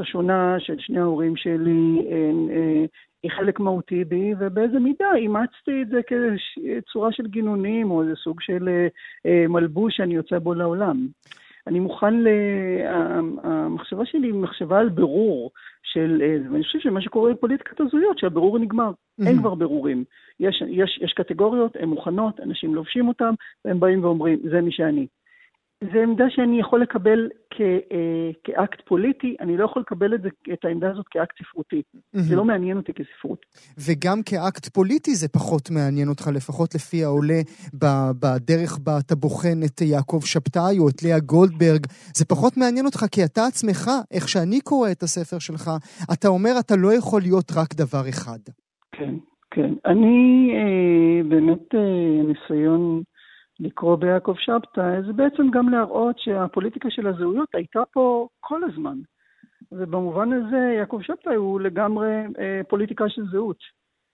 [0.00, 2.84] השונה של שני ההורים שלי אה, אה,
[3.22, 8.40] היא חלק מהותי בי, ובאיזה מידה אימצתי את זה כצורה של גינונים, או איזה סוג
[8.40, 8.86] של אה,
[9.26, 11.06] אה, מלבוש שאני יוצא בו לעולם.
[11.66, 12.28] אני מוכן ל...
[13.42, 15.50] המחשבה שלי היא מחשבה על ברור
[15.82, 16.22] של...
[16.22, 18.90] אה, ואני חושב שמה שקורה בפוליטיקת הזויות, שהבירור נגמר.
[18.90, 19.26] Mm-hmm.
[19.26, 20.04] אין כבר ברורים.
[20.40, 25.06] יש, יש, יש קטגוריות, הן מוכנות, אנשים לובשים אותן, והם באים ואומרים, זה מי שאני.
[25.84, 30.28] זו עמדה שאני יכול לקבל כ, אה, כאקט פוליטי, אני לא יכול לקבל את, זה,
[30.52, 31.82] את העמדה הזאת כאקט ספרותי.
[31.96, 32.18] Mm-hmm.
[32.20, 33.46] זה לא מעניין אותי כספרות.
[33.78, 37.40] וגם כאקט פוליטי זה פחות מעניין אותך, לפחות לפי העולה
[38.20, 41.86] בדרך בה אתה בוחן את יעקב שבתאי או את לאה גולדברג.
[42.14, 45.70] זה פחות מעניין אותך כי אתה עצמך, איך שאני קורא את הספר שלך,
[46.12, 48.38] אתה אומר אתה לא יכול להיות רק דבר אחד.
[48.92, 49.14] כן,
[49.50, 49.72] כן.
[49.86, 53.02] אני אה, באמת אה, ניסיון...
[53.60, 58.98] לקרוא ביעקב שבתאי, זה בעצם גם להראות שהפוליטיקה של הזהויות הייתה פה כל הזמן.
[59.72, 63.58] ובמובן הזה יעקב שבתאי הוא לגמרי אה, פוליטיקה של זהות.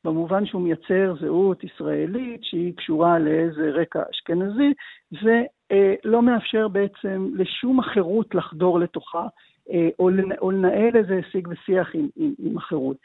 [0.04, 4.72] במובן שהוא מייצר זהות ישראלית שהיא קשורה לאיזה רקע אשכנזי,
[5.12, 9.26] ולא אה, מאפשר בעצם לשום החירות לחדור לתוכה,
[9.70, 12.96] אה, או, לנ, או לנהל איזה שיג ושיח עם, עם, עם החירות.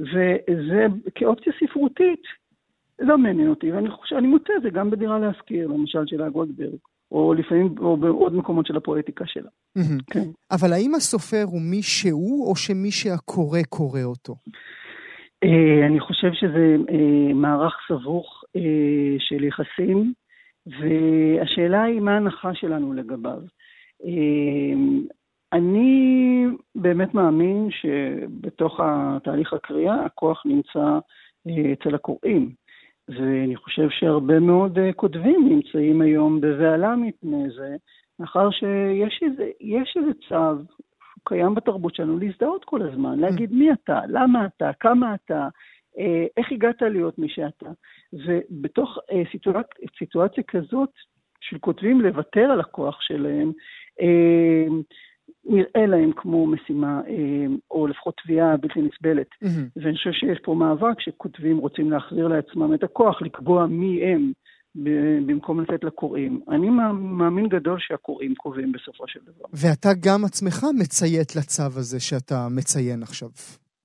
[0.00, 2.22] וזה כאופציה ספרותית,
[2.98, 6.78] לא מעניין אותי, ואני חושב, אני מוצא את זה גם בדירה להשכיר, למשל של הגולדברג,
[7.12, 9.50] או לפעמים, או בעוד מקומות של הפואטיקה שלה.
[10.10, 10.28] כן.
[10.50, 14.34] אבל האם הסופר הוא מי שהוא, או שמי שהקורא קורא אותו?
[15.44, 20.12] אה, אני חושב שזה אה, מערך סבוך אה, של יחסים,
[20.66, 23.40] והשאלה היא מה ההנחה שלנו לגביו.
[25.52, 30.98] אני באמת מאמין שבתוך התהליך הקריאה הכוח נמצא
[31.72, 32.50] אצל הקוראים.
[33.08, 37.76] ואני חושב שהרבה מאוד אה, כותבים נמצאים היום בבהלה מפני זה,
[38.18, 39.50] מאחר שיש איזה,
[39.96, 45.14] איזה צו, שהוא קיים בתרבות שלנו, להזדהות כל הזמן, להגיד מי אתה, למה אתה, כמה
[45.14, 45.48] אתה,
[45.98, 47.66] אה, איך הגעת להיות מי שאתה.
[48.12, 49.66] ובתוך אה, סיטואצ...
[49.98, 50.90] סיטואציה כזאת
[51.40, 53.52] של כותבים לוותר על הכוח שלהם,
[55.44, 59.26] נראה להם כמו משימה, אה, או לפחות תביעה בלתי נסבלת.
[59.44, 59.80] Mm-hmm.
[59.82, 64.32] ואני חושב שיש פה מאבק שכותבים רוצים להחזיר לעצמם את הכוח, לקבוע מי הם.
[65.26, 66.40] במקום לתת לקוראים.
[66.50, 69.44] אני מאמין גדול שהקוראים קובעים בסופו של דבר.
[69.52, 73.28] ואתה גם עצמך מציית לצו הזה שאתה מציין עכשיו.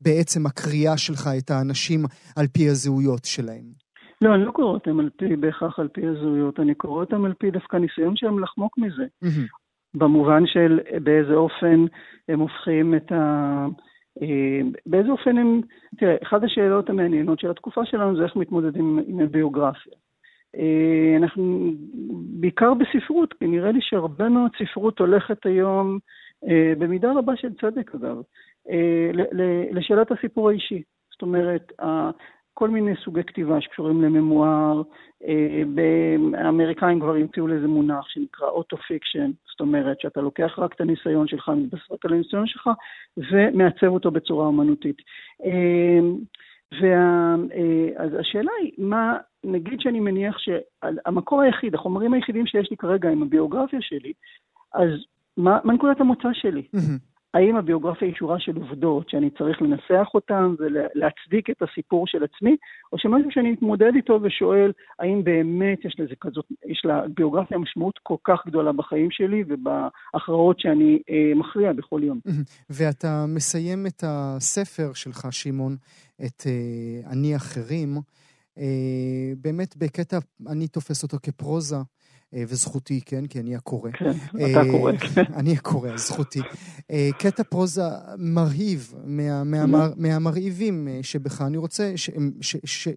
[0.02, 2.00] בעצם הקריאה שלך את האנשים
[2.36, 3.82] על פי הזהויות שלהם.
[4.22, 7.34] לא, אני לא קורא אותם על פי, בהכרח על פי הזהויות, אני קורא אותם על
[7.34, 9.04] פי דווקא ניסיון שלהם לחמוק מזה.
[9.04, 9.61] Mm-hmm.
[9.96, 11.86] במובן של באיזה אופן
[12.30, 13.68] הם הופכים את ה...
[14.22, 15.62] אה, באיזה אופן הם...
[15.98, 19.94] תראה, אחת השאלות המעניינות של התקופה שלנו זה איך מתמודדים עם הביוגרפיה.
[20.56, 21.72] אה, אנחנו,
[22.40, 26.00] בעיקר בספרות, כי נראה לי שהרבה מאוד ספרות הולכת היום,
[26.48, 28.22] אה, במידה רבה של צדק אגב,
[29.72, 30.82] לשאלת הסיפור האישי.
[31.12, 31.72] זאת אומרת,
[32.54, 34.82] כל מיני סוגי כתיבה שקשורים לממואר.
[36.34, 41.96] האמריקאים כבר המציאו לזה מונח שנקרא auto-fiction, אומרת שאתה לוקח רק את הניסיון שלך, מתבסס
[42.04, 42.70] על הניסיון שלך,
[43.18, 44.98] ומעצב אותו בצורה אמנותית.
[45.46, 46.00] אה,
[46.72, 53.24] ואז השאלה היא, מה, נגיד שאני מניח שהמקור היחיד, החומרים היחידים שיש לי כרגע הם
[53.24, 54.14] הביוגרפיה שלי,
[54.74, 54.90] אז
[55.38, 56.68] מה, מה נקודת המוצא שלי?
[57.34, 62.56] האם הביוגרפיה היא שורה של עובדות שאני צריך לנסח אותן ולהצדיק את הסיפור של עצמי,
[62.94, 68.16] או שמשהו שאני מתמודד איתו ושואל האם באמת יש לזה כזאת, יש לביוגרפיה משמעות כל
[68.24, 72.20] כך גדולה בחיים שלי ובהכרעות שאני אה, מכריע בכל יום.
[72.70, 75.76] ואתה מסיים את הספר שלך, שמעון,
[76.26, 77.98] את אה, אני אחרים,
[78.58, 80.18] אה, באמת בקטע,
[80.48, 81.76] אני תופס אותו כפרוזה.
[82.36, 83.92] אה, וזכותי, כן, כי אני הקורא.
[83.92, 85.24] כן, אתה אה, הקורא, כן.
[85.40, 86.40] אני הקורא, זכותי.
[86.92, 87.82] אה, קטע פרוזה
[88.18, 88.94] מרהיב
[89.98, 91.94] מהמרהיבים שבך, אני רוצה,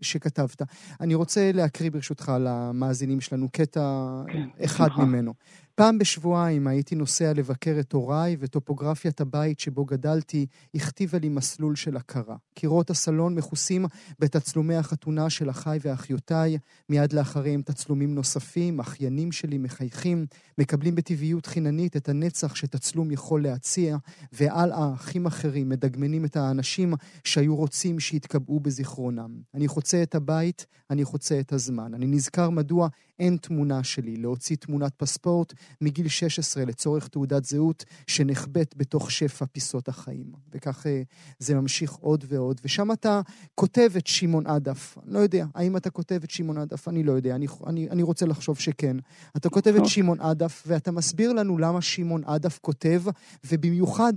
[0.03, 0.63] שכתבת.
[1.01, 5.35] אני רוצה להקריא ברשותך למאזינים שלנו קטע כן, אחד ממנו.
[5.77, 11.97] פעם בשבועיים הייתי נוסע לבקר את הוריי, וטופוגרפיית הבית שבו גדלתי הכתיבה לי מסלול של
[11.97, 12.37] הכרה.
[12.55, 13.87] קירות הסלון מכוסים
[14.19, 16.59] בתצלומי החתונה של אחיי ואחיותיי,
[16.89, 20.27] מיד לאחריהם תצלומים נוספים, אחיינים שלי מחייכים,
[20.59, 23.97] מקבלים בטבעיות חיננית את הנצח שתצלום יכול להציע,
[24.33, 29.31] ועל האחים אחרים מדגמנים את האנשים שהיו רוצים שיתקבעו בזיכרונם.
[29.55, 31.95] אני חוצה את הבית, אני חוצה את הזמן.
[31.95, 38.75] אני נזכר מדוע אין תמונה שלי, להוציא תמונת פספורט מגיל 16 לצורך תעודת זהות שנחבאת
[38.77, 40.33] בתוך שפע פיסות החיים.
[40.53, 41.03] וכך אה,
[41.39, 42.61] זה ממשיך עוד ועוד.
[42.65, 43.21] ושם אתה
[43.55, 44.99] כותב את שמעון עדף.
[45.05, 46.89] לא יודע, האם אתה כותב את שמעון עדף?
[46.89, 48.97] אני לא יודע, אני, אני, אני רוצה לחשוב שכן.
[49.37, 53.03] אתה כותב את שמעון עדף, ואתה מסביר לנו למה שמעון עדף כותב,
[53.45, 54.13] ובמיוחד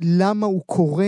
[0.00, 1.06] למה הוא קורא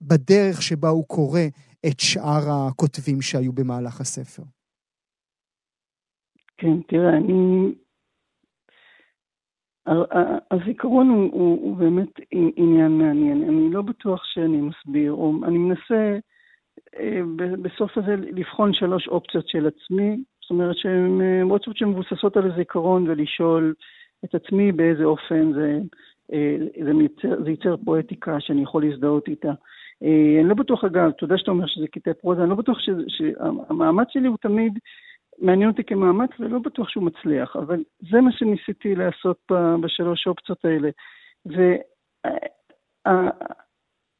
[0.00, 1.40] בדרך שבה הוא קורא
[1.86, 4.42] את שאר הכותבים שהיו במהלך הספר.
[6.60, 7.72] כן, תראה, אני...
[10.50, 12.20] הזיכרון הוא, הוא, הוא באמת
[12.56, 13.42] עניין מעניין.
[13.42, 16.18] אני לא בטוח שאני מסביר, או אני מנסה
[16.98, 17.20] אה,
[17.62, 23.08] בסוף הזה לבחון שלוש אופציות של עצמי, זאת אומרת שהן אה, אופציות שמבוססות על הזיכרון
[23.08, 23.74] ולשאול
[24.24, 25.78] את עצמי באיזה אופן זה,
[26.32, 29.52] אה, זה, מייצר, זה ייצר פואטיקה שאני יכול להזדהות איתה.
[30.40, 34.28] אני לא בטוח, אגב, יודע שאתה אומר שזה קטעי פרוזה, אני לא בטוח שהמאמץ שלי
[34.28, 34.78] הוא תמיד
[35.40, 39.38] מעניין אותי כמאמץ ולא בטוח שהוא מצליח, אבל זה מה שניסיתי לעשות
[39.80, 40.90] בשלוש אופציות האלה.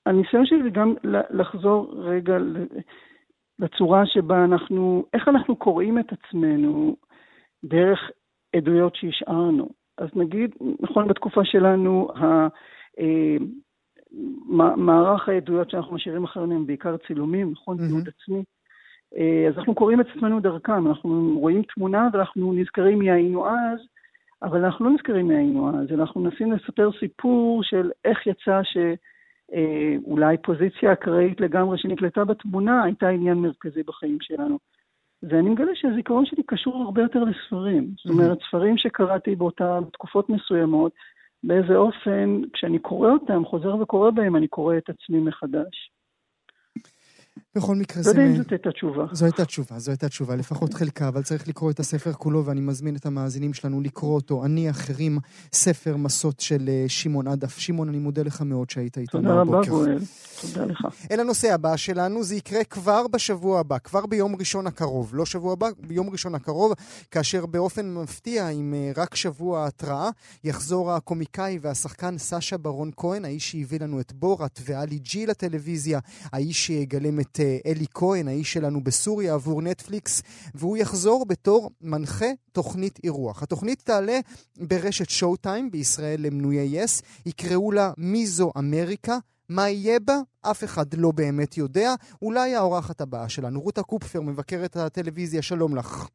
[0.06, 0.94] והניסיון שלי זה גם
[1.30, 2.36] לחזור רגע
[3.58, 6.96] לצורה שבה אנחנו, איך אנחנו קוראים את עצמנו
[7.64, 8.10] דרך
[8.56, 9.68] עדויות שהשארנו.
[9.98, 12.48] אז נגיד, נכון, בתקופה שלנו, אה,
[14.76, 17.76] מערך העדויות שאנחנו משאירים אחרינו הם בעיקר צילומים, נכון?
[17.76, 17.86] Mm-hmm.
[17.88, 18.44] תיעוד עצמי.
[19.16, 23.78] אה, אז אנחנו קוראים את עצמנו דרכם, אנחנו רואים תמונה ואנחנו נזכרים מי היינו אז,
[24.42, 30.34] אבל אנחנו לא נזכרים מי היינו אז, אנחנו מנסים לספר סיפור של איך יצא שאולי
[30.36, 34.58] אה, פוזיציה אקראית לגמרי שנקלטה בתמונה הייתה עניין מרכזי בחיים שלנו.
[35.22, 37.90] ואני מגלה שהזיכרון שלי קשור הרבה יותר לספרים.
[37.96, 40.92] זאת אומרת, ספרים שקראתי באותן תקופות מסוימות,
[41.44, 45.90] באיזה אופן, כשאני קורא אותם, חוזר וקורא בהם, אני קורא את עצמי מחדש.
[47.54, 48.12] בכל מקרה זה...
[48.12, 49.04] לא יודע אם זאת הייתה תשובה.
[49.12, 52.60] זו הייתה תשובה, זו הייתה תשובה, לפחות חלקה, אבל צריך לקרוא את הספר כולו, ואני
[52.60, 54.44] מזמין את המאזינים שלנו לקרוא אותו.
[54.44, 55.18] אני אחרים,
[55.52, 57.58] ספר מסות של אה, שמעון עדף.
[57.58, 59.44] שמעון, אני מודה לך מאוד שהיית איתנו הבוקר.
[59.44, 59.98] תודה רבה, גואל.
[60.40, 60.86] תודה לך.
[61.10, 65.10] אל הנושא הבא שלנו, זה יקרה כבר בשבוע הבא, כבר ביום ראשון הקרוב.
[65.14, 66.72] לא שבוע הבא, ביום ראשון הקרוב,
[67.10, 70.10] כאשר באופן מפתיע, עם אה, רק שבוע התראה,
[70.44, 75.98] יחזור הקומיקאי והשחקן סשה ברון כהן, האיש שהביא לנו את בורת ואלי ג'י לטלוויזיה,
[76.32, 80.22] האיש שיגלם את אה, אלי כהן, האיש שלנו בסוריה עבור נטפליקס,
[80.54, 83.42] והוא יחזור בתור מנחה תוכנית אירוח.
[83.42, 84.18] התוכנית תעלה
[84.56, 89.18] ברשת שואו טיים בישראל למנויי יס, יקראו לה מיזו אמריקה.
[89.48, 90.18] מה יהיה בה?
[90.42, 91.94] אף אחד לא באמת יודע.
[92.22, 96.08] אולי האורחת הבאה שלנו, רותה קופפר, מבקרת הטלוויזיה, שלום לך.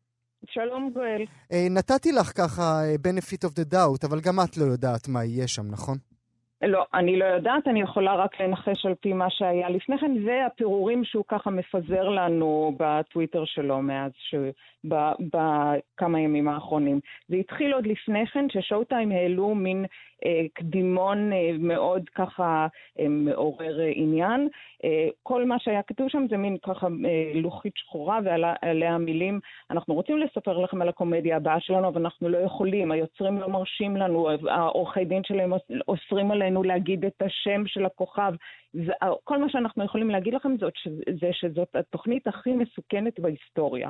[0.49, 1.25] שלום גואל.
[1.51, 5.25] אה, נתתי לך ככה אה, benefit of the doubt, אבל גם את לא יודעת מה
[5.25, 5.97] יהיה שם, נכון?
[6.61, 11.03] לא, אני לא יודעת, אני יכולה רק לנחש על פי מה שהיה לפני כן, והפירורים
[11.03, 14.35] שהוא ככה מפזר לנו בטוויטר שלו מאז, ש...
[14.83, 16.99] בכמה ימים האחרונים.
[17.27, 19.85] זה התחיל עוד לפני כן, ששואו טיים העלו מין
[20.53, 22.67] קדימון אה, מאוד ככה
[22.99, 24.47] אה, מעורר אה, עניין.
[24.83, 29.39] אה, כל מה שהיה כתוב שם זה מין ככה אה, לוחית שחורה ועליה המילים,
[29.71, 33.97] אנחנו רוצים לספר לכם על הקומדיה הבאה שלנו, אבל אנחנו לא יכולים, היוצרים לא מרשים
[33.97, 35.53] לנו, העורכי דין שלהם
[35.87, 38.33] אוסרים עלינו להגיד את השם של הכוכב.
[39.23, 40.73] כל מה שאנחנו יכולים להגיד לכם זאת,
[41.21, 43.89] זה שזאת התוכנית הכי מסוכנת בהיסטוריה.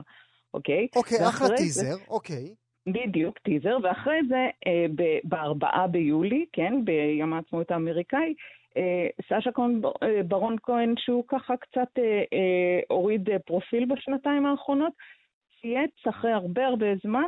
[0.54, 0.88] אוקיי?
[0.96, 2.65] אוקיי, אחלה טיזר, אוקיי.
[2.88, 4.86] בדיוק, טיזר, ואחרי זה, אה,
[5.24, 8.34] בארבעה ביולי, כן, ביום העצמאות האמריקאי,
[9.22, 9.50] סשה
[10.28, 11.88] ברון כהן, שהוא ככה קצת
[12.90, 14.94] הוריד פרופיל בשנתיים האחרונות,
[15.62, 17.28] צייץ אחרי הרבה הרבה זמן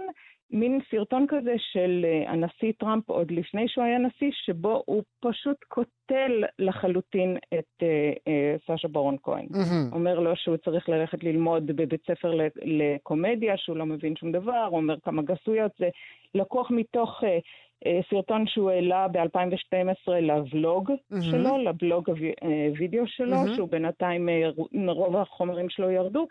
[0.51, 5.57] מין סרטון כזה של uh, הנשיא טראמפ עוד לפני שהוא היה נשיא, שבו הוא פשוט
[5.67, 9.45] קוטל לחלוטין את uh, uh, סשה ברון כהן.
[9.45, 9.93] Mm-hmm.
[9.95, 14.77] אומר לו שהוא צריך ללכת ללמוד בבית ספר לקומדיה, שהוא לא מבין שום דבר, הוא
[14.77, 15.71] אומר כמה גסויות.
[15.79, 15.89] זה
[16.35, 21.21] לקוח מתוך uh, uh, סרטון שהוא העלה ב-2012 לבלוג mm-hmm.
[21.21, 22.09] שלו, לבלוג
[22.41, 23.55] הווידאו שלו, mm-hmm.
[23.55, 26.27] שהוא בינתיים, uh, רוב החומרים שלו ירדו.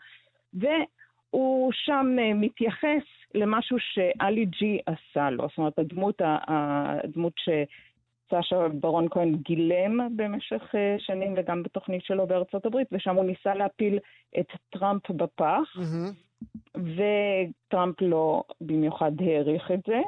[0.61, 0.67] ו...
[1.31, 3.03] הוא שם אה, מתייחס
[3.35, 10.97] למשהו שאלי ג'י עשה לו, זאת אומרת, הדמות, הדמות שסשה ברון כהן גילם במשך אה,
[10.99, 13.99] שנים וגם בתוכנית שלו בארצות הברית, ושם הוא ניסה להפיל
[14.39, 15.77] את טראמפ בפח.
[15.77, 16.27] Mm-hmm.
[16.75, 20.01] וטראמפ לא במיוחד העריך את זה.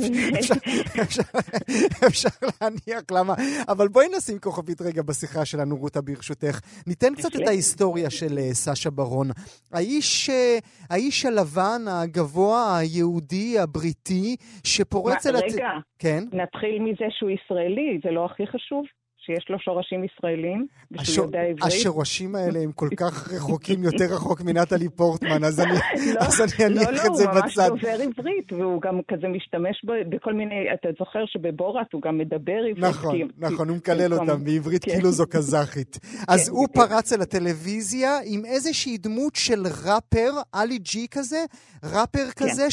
[2.08, 3.34] אפשר להניח למה,
[3.68, 6.60] אבל בואי נשים כוכבית רגע בשיחה שלנו, רותה, ברשותך.
[6.86, 9.28] ניתן קצת את ההיסטוריה של אה, סשה ברון.
[9.72, 10.58] האיש, אה,
[10.90, 15.36] האיש הלבן, הגבוה, היהודי, הבריטי, שפורץ אל...
[15.36, 16.24] רגע, כן?
[16.32, 18.84] נתחיל מזה שהוא ישראלי, זה לא הכי חשוב?
[19.26, 21.64] שיש לו שורשים ישראלים, ושהוא יודע עברית.
[21.64, 25.72] השורשים האלה הם כל כך רחוקים, יותר רחוק מנטלי פורטמן, אז אני,
[26.14, 27.36] לא, אז אני אניח לא, לא, את זה בצד.
[27.58, 31.92] לא, לא, הוא ממש דובר עברית, והוא גם כזה משתמש בכל מיני, אתה זוכר שבבורת
[31.92, 32.84] הוא גם מדבר עברית.
[32.84, 34.92] נכון, כי, נכון, הוא מקלל אותם בעברית כן.
[34.92, 35.98] כאילו זו קזחית.
[36.28, 36.72] אז כן, הוא כן.
[36.72, 41.44] פרץ אל הטלוויזיה עם איזושהי דמות של ראפר, אלי ג'י כזה,
[41.84, 42.22] ראפר.
[42.36, 42.70] כזה,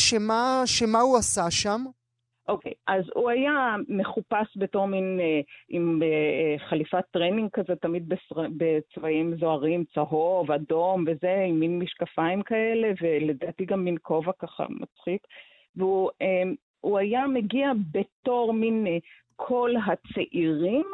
[0.66, 1.86] שמה הוא עשה שם?
[2.50, 8.10] אוקיי, okay, אז הוא היה מחופש בתור מין אה, עם אה, חליפת טרנינג כזה, תמיד
[8.10, 14.66] בסר, בצבעים זוהרים, צהוב, אדום וזה, עם מין משקפיים כאלה, ולדעתי גם מין כובע ככה
[14.70, 15.22] מצחיק.
[15.76, 18.98] והוא אה, היה מגיע בתור מין אה,
[19.36, 20.86] כל הצעירים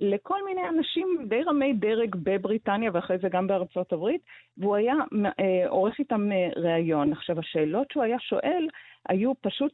[0.00, 4.20] לכל מיני אנשים די רמי דרג בבריטניה ואחרי זה גם בארצות הברית,
[4.56, 4.94] והוא היה
[5.40, 7.12] אה, עורך איתם אה, ראיון.
[7.12, 8.68] עכשיו, השאלות שהוא היה שואל
[9.08, 9.72] היו פשוט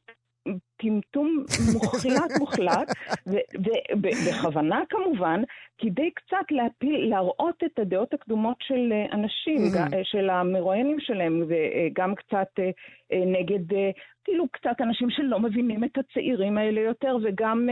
[0.77, 2.89] טמטום מוחלט מוחלט,
[3.27, 5.43] ובכוונה כמובן,
[5.79, 9.97] כדי קצת להפיל, להראות את הדעות הקדומות של אה, אנשים, mm-hmm.
[10.03, 12.71] של המרואיינים שלהם, וגם קצת אה,
[13.13, 13.77] אה, נגד,
[14.25, 17.69] כאילו קצת אנשים שלא מבינים את הצעירים האלה יותר, וגם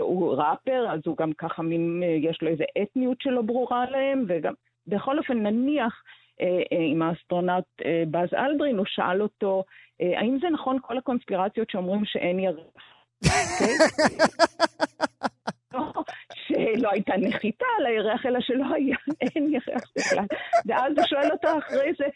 [0.00, 4.52] הוא ראפר, אז הוא גם ככה מין, יש לו איזה אתניות שלא ברורה להם, וגם,
[4.86, 6.02] בכל אופן, נניח,
[6.70, 7.64] עם האסטרונאוט
[8.10, 9.64] באז אלדרין, הוא שאל אותו,
[10.00, 12.56] אה, האם זה נכון כל הקונספירציות שאומרים שאין ירח?
[13.24, 13.74] אוקיי?
[15.74, 15.92] לא,
[16.34, 20.24] שלא הייתה נחיתה על הירח, אלא שלא היה, אין ירח בכלל.
[20.66, 22.10] ואז הוא שואל אותו אחרי זה, אה,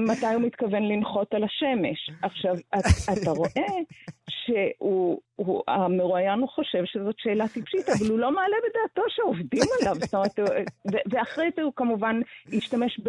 [0.00, 2.10] מתי הוא מתכוון לנחות על השמש.
[2.22, 2.54] עכשיו,
[3.12, 3.68] אתה רואה
[4.30, 9.94] שהמרואיין הוא חושב שזאת שאלה טיפשית, אבל הוא לא מעלה בדעתו שעובדים עליו.
[9.94, 10.38] זאת אומרת,
[11.10, 12.20] ואחרי זה הוא כמובן
[12.52, 13.00] השתמש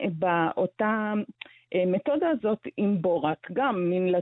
[0.00, 1.12] באותה...
[1.74, 4.20] המתודה הזאת עם בורק, גם מן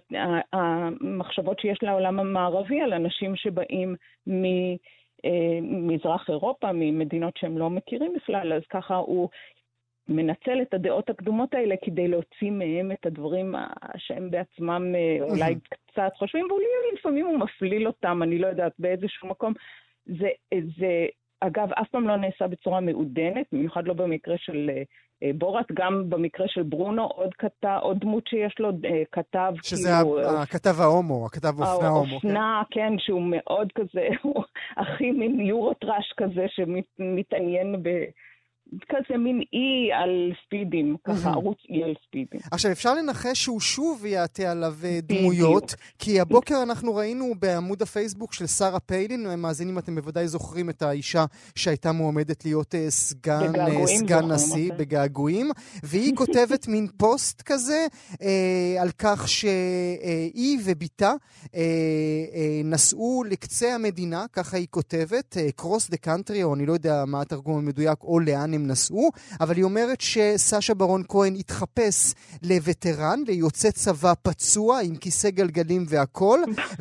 [0.53, 3.97] המחשבות שיש לעולם המערבי על אנשים שבאים
[5.27, 9.29] ממזרח אירופה, ממדינות שהם לא מכירים בכלל, אז ככה הוא
[10.09, 13.55] מנצל את הדעות הקדומות האלה כדי להוציא מהם את הדברים
[13.97, 16.47] שהם בעצמם אה, אולי קצת חושבים,
[16.93, 19.53] ולפעמים הוא מפליל אותם, אני לא יודעת, באיזשהו מקום.
[20.07, 20.29] זה,
[20.79, 21.07] זה
[21.41, 24.71] אגב, אף פעם לא נעשה בצורה מעודנת, במיוחד לא במקרה של
[25.23, 29.89] אה, בורת, גם במקרה של ברונו, עוד כתב, עוד דמות שיש לו, אה, כתב שזה
[30.03, 30.19] כאילו...
[30.19, 32.13] שזה הכתב ההומו, הכתב אופנה ההומו.
[32.13, 32.81] האופנה, כן.
[32.81, 34.45] כן, שהוא מאוד כזה, הוא
[34.77, 37.89] הכי מין יורו-טראש כזה, שמתעניין ב...
[38.89, 42.41] כזה מין אי על ספידים, ככה ערוץ אי על ספידים.
[42.53, 48.33] עכשיו, אפשר לנחש שהוא שוב יעטה עליו אה, דמויות, כי הבוקר אנחנו ראינו בעמוד הפייסבוק
[48.33, 53.87] של שרה פיילין, מאזינים, אתם בוודאי זוכרים את האישה שהייתה מועמדת להיות אה, סגן, אה,
[53.87, 55.51] סגן נשיא, בגעגועים,
[55.83, 57.87] והיא כותבת מין פוסט כזה
[58.81, 61.13] על כך שהיא ובתה
[62.65, 67.59] נסעו לקצה המדינה, ככה היא כותבת, cross the country, או אני לא יודע מה התרגום
[67.59, 73.71] המדויק, או לאן הם הם נסעו, אבל היא אומרת שסשה ברון כהן התחפש לווטרן, ליוצא
[73.71, 76.41] צבא פצוע עם כיסא גלגלים והכול,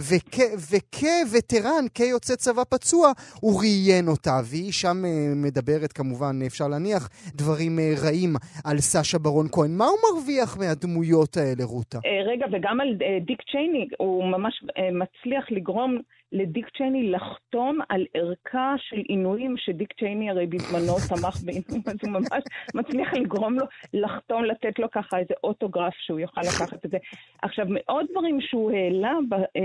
[0.09, 0.37] וכ,
[0.71, 3.11] וכווטרן, כיוצא צבא פצוע,
[3.41, 8.33] הוא ראיין אותה, והיא שם אה, מדברת כמובן, אפשר להניח, דברים אה, רעים
[8.65, 9.71] על סשה ברון כהן.
[9.77, 11.97] מה הוא מרוויח מהדמויות האלה, רותה?
[12.05, 12.89] אה, רגע, וגם על
[13.25, 14.63] דיק צ'ייני, הוא ממש
[15.01, 16.01] מצליח לגרום...
[16.31, 21.83] לדיק צ'ייני לחתום על ערכה של עינויים, שדיק צ'ייני הרי בזמנו תמך בעינויים.
[21.87, 22.43] אז הוא ממש
[22.75, 26.97] מצליח לגרום לו לחתום, לתת לו ככה איזה אוטוגרף שהוא יוכל לקחת את זה.
[27.41, 29.61] עכשיו, מאוד דברים שהוא העלה אה,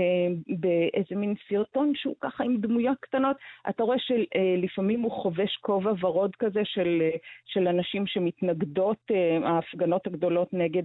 [0.47, 3.37] באיזה מין סרטון שהוא ככה עם דמויות קטנות,
[3.69, 9.11] אתה רואה שלפעמים הוא חובש כובע ורוד כזה של, אה, של אנשים שמתנגדות,
[9.43, 10.83] ההפגנות הגדולות נגד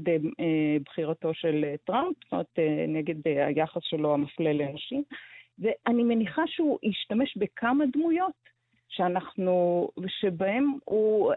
[0.85, 2.59] בחירתו של טראמפ, זאת אומרת,
[2.89, 5.03] נגד היחס שלו המפלה לאנשים.
[5.59, 8.43] ואני מניחה שהוא ישתמש בכמה דמויות
[8.89, 11.33] שאנחנו, שבהם הוא,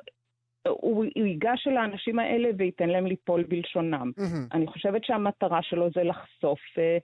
[0.67, 4.11] הוא, הוא ייגש אל האנשים האלה וייתן להם ליפול בלשונם.
[4.17, 4.53] Mm-hmm.
[4.55, 6.97] אני חושבת שהמטרה שלו זה לחשוף אה,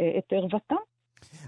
[0.00, 0.74] אה, את ערוותם.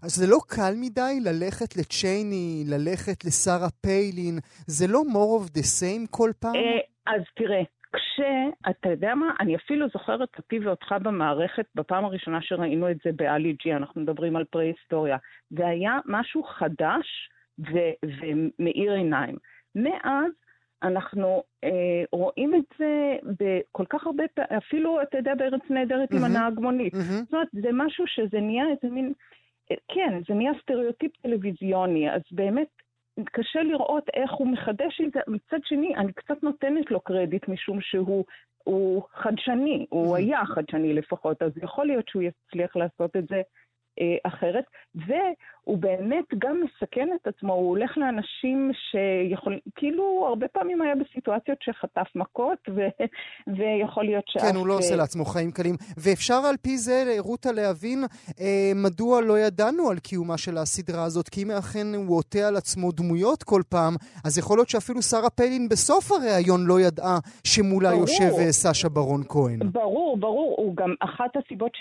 [0.02, 4.38] אז זה לא קל מדי ללכת לצ'ייני, ללכת לשרה פיילין?
[4.66, 6.54] זה לא more of the same כל פעם?
[6.54, 7.62] אה, אז תראה,
[7.96, 13.52] כשאתה יודע מה, אני אפילו זוכרת אותי ואותך במערכת בפעם הראשונה שראינו את זה באלי
[13.52, 15.16] ג'י, אנחנו מדברים על פרה-היסטוריה.
[15.50, 19.36] זה היה משהו חדש ו- ומאיר עיניים.
[19.74, 20.32] מאז
[20.82, 26.16] אנחנו אה, רואים את זה בכל כך הרבה פעמים, אפילו, אתה יודע, בארץ נהדרת mm-hmm.
[26.16, 26.94] עם הנהג מונית.
[26.94, 27.22] Mm-hmm.
[27.24, 29.12] זאת אומרת, זה משהו שזה נהיה איזה מין...
[29.70, 32.68] אה, כן, זה נהיה סטריאוטיפ טלוויזיוני, אז באמת
[33.24, 35.20] קשה לראות איך הוא מחדש את זה.
[35.26, 38.24] מצד שני, אני קצת נותנת לו קרדיט משום שהוא
[38.64, 43.42] הוא חדשני, הוא היה חדשני לפחות, אז יכול להיות שהוא יצליח לעשות את זה
[44.22, 44.64] אחרת.
[44.94, 51.58] והוא באמת גם מסכן את עצמו, הוא הולך לאנשים שיכול, כאילו הרבה פעמים היה בסיטואציות
[51.62, 52.80] שחטף מכות, ו,
[53.56, 54.42] ויכול להיות שאף...
[54.42, 55.74] כן, הוא לא עושה לעצמו חיים קלים.
[55.96, 58.04] ואפשר על פי זה, רותה, להבין
[58.40, 62.56] אה, מדוע לא ידענו על קיומה של הסדרה הזאת, כי אם אכן הוא עוטה על
[62.56, 63.94] עצמו דמויות כל פעם,
[64.24, 68.00] אז יכול להיות שאפילו שרה פיילין בסוף הריאיון לא ידעה שמולה ברור.
[68.00, 69.58] יושב אה, סשה ברון כהן.
[69.72, 70.54] ברור, ברור.
[70.58, 71.72] הוא גם אחת הסיבות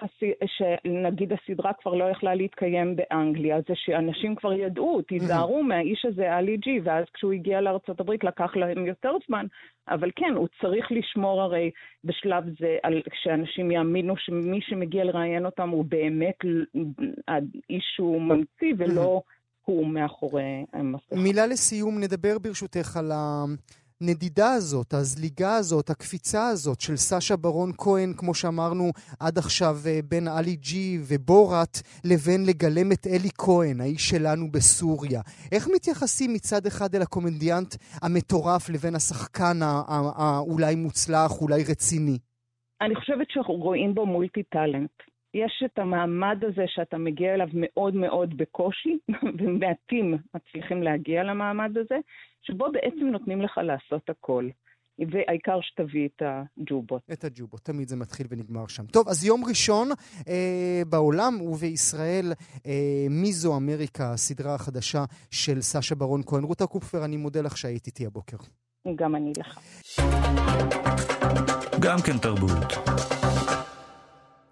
[0.46, 6.58] שנגיד הסדרה כבר לא יכלה להתקיים באנגליה, זה שאנשים כבר ידעו, תיזהרו מהאיש הזה, אלי
[6.58, 7.62] ג'י, ואז כשהוא הגיע
[8.00, 9.46] הברית לקח להם יותר זמן,
[9.88, 11.72] אבל כן, הוא צריך לשמור הרי
[12.04, 16.40] בשלב זה, על, שאנשים יאמינו שמי שמגיע לראיין אותם הוא באמת
[17.28, 19.22] האיש שהוא ממציא ולא
[19.66, 21.14] הוא מאחורי המסך.
[21.24, 23.46] מילה לסיום, נדבר ברשותך על ה...
[24.02, 30.00] הנדידה הזאת, הזליגה הזאת, הקפיצה הזאת של סשה ברון כהן, כמו שאמרנו עד עכשיו, אה,
[30.10, 31.76] בין עלי ג'י ובורת,
[32.06, 35.22] לבין לגלם את אלי כהן, האיש שלנו בסוריה.
[35.52, 39.58] איך מתייחסים מצד אחד אל הקומדיאנט המטורף לבין השחקן
[40.18, 42.18] האולי מוצלח, אולי רציני?
[42.82, 44.96] אני חושבת שאנחנו רואים בו מולטי טאלנט.
[45.36, 48.98] יש את המעמד הזה שאתה מגיע אליו מאוד מאוד בקושי,
[49.40, 51.96] ומעטים מצליחים להגיע למעמד הזה,
[52.42, 54.50] שבו בעצם נותנים לך לעשות הכל.
[55.12, 57.02] והעיקר שתביא את הג'ובות.
[57.14, 58.86] את הג'ובות, תמיד זה מתחיל ונגמר שם.
[58.86, 59.88] טוב, אז יום ראשון
[60.28, 62.34] אה, בעולם ובישראל,
[62.66, 66.44] אה, מי זו אמריקה, הסדרה החדשה של סשה ברון כהן.
[66.44, 68.38] רותה קופפר, אני מודה לך שהיית איתי הבוקר.
[68.96, 69.60] גם אני לך.
[71.80, 73.15] גם כן תרבות.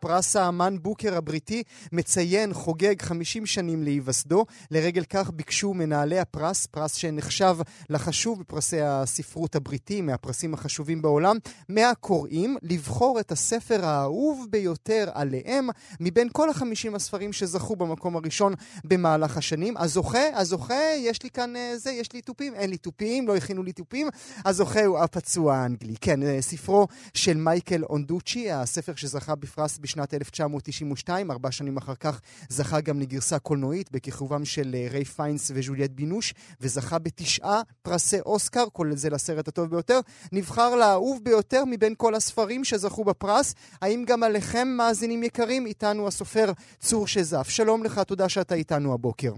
[0.03, 4.45] פרס האמן בוקר הבריטי מציין, חוגג 50 שנים להיווסדו.
[4.71, 7.57] לרגל כך ביקשו מנהלי הפרס, פרס שנחשב
[7.89, 11.37] לחשוב בפרסי הספרות הבריטי, מהפרסים החשובים בעולם,
[11.69, 19.37] מהקוראים, לבחור את הספר האהוב ביותר עליהם מבין כל החמישים הספרים שזכו במקום הראשון במהלך
[19.37, 19.77] השנים.
[19.77, 23.63] הזוכה, הזוכה, יש לי כאן אה, זה, יש לי תופים, אין לי תופים, לא הכינו
[23.63, 24.07] לי תופים.
[24.45, 25.95] הזוכה הוא הפצוע האנגלי.
[26.01, 32.21] כן, אה, ספרו של מייקל אונדוצ'י, הספר שזכה בפרס בשנת 1992, ארבע שנים אחר כך
[32.49, 38.65] זכה גם לגרסה קולנועית בכיכובם של אה, ריי פיינס וז'וליאט בינוש, וזכה בתשעה פרסי אוסקר,
[38.73, 39.99] כולל זה לסרט הטוב ביותר.
[40.31, 43.55] נבחר לאהוב ביותר מבין כל הספרים שזכו בפרס.
[43.81, 47.49] האם גם עליכם, מאזינים יקרים, איתנו הסופר צור שזף.
[47.49, 49.31] שלום לך, תודה שאתה איתנו הבוקר.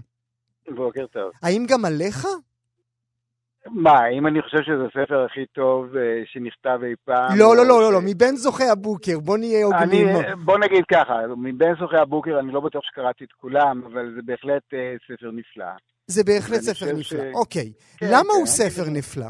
[0.76, 1.30] בוקר טוב.
[1.42, 2.26] האם גם עליך?
[3.70, 7.38] מה, אם אני חושב שזה הספר הכי טוב אה, שנכתב אי פעם...
[7.38, 10.08] לא, לא, לא, לא, לא, מבין זוכי הבוקר, בוא נהיה הוגנים.
[10.44, 14.62] בוא נגיד ככה, מבין זוכי הבוקר אני לא בטוח שקראתי את כולם, אבל זה בהחלט
[14.74, 15.66] אה, ספר נפלא.
[16.06, 17.72] זה בהחלט ספר נפלא, אוקיי.
[17.96, 19.26] כן, למה הוא כן, ספר נפלא?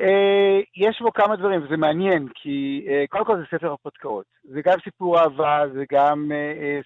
[0.00, 4.24] אה, יש בו כמה דברים, וזה מעניין, כי קודם כל זה ספר הרפתקאות.
[4.44, 6.30] זה גם סיפור אהבה, זה גם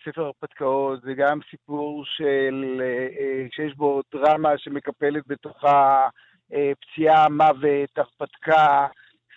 [0.04, 2.82] ספר הרפתקאות, זה גם סיפור של,
[3.50, 6.08] שיש בו דרמה שמקפלת בתוכה אה,
[6.80, 8.86] פציעה, מוות, הרפתקה,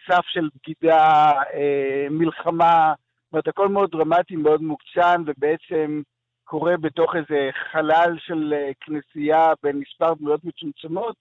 [0.07, 6.01] סף של בגידה, אה, מלחמה, זאת אומרת, הכל מאוד דרמטי, מאוד מוקצן, ובעצם
[6.43, 11.15] קורה בתוך איזה חלל של אה, כנסייה בין מספר דמויות מצומצמות,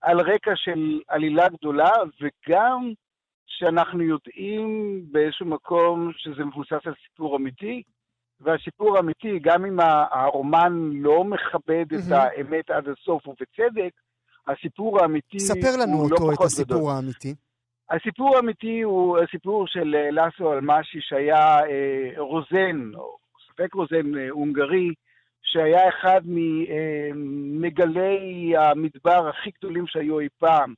[0.00, 1.90] על רקע של עלילה גדולה,
[2.20, 2.92] וגם
[3.46, 7.82] שאנחנו יודעים באיזשהו מקום שזה מבוסס על סיפור אמיתי,
[8.40, 9.80] והסיפור האמיתי, גם אם
[10.10, 11.96] הרומן לא מכבד mm-hmm.
[12.06, 13.92] את האמת עד הסוף ובצדק,
[14.48, 16.92] הסיפור האמיתי ספר לנו הוא לא אותו, את פחות הסיפור גדול.
[16.92, 17.34] האמיתי.
[17.90, 23.16] הסיפור האמיתי הוא הסיפור של אה, לאסו אלמשי, שהיה אה, רוזן, או
[23.48, 24.94] ספק רוזן אה, הונגרי,
[25.42, 26.20] שהיה אחד
[27.14, 30.74] ממגלי המדבר הכי גדולים שהיו אי פעם.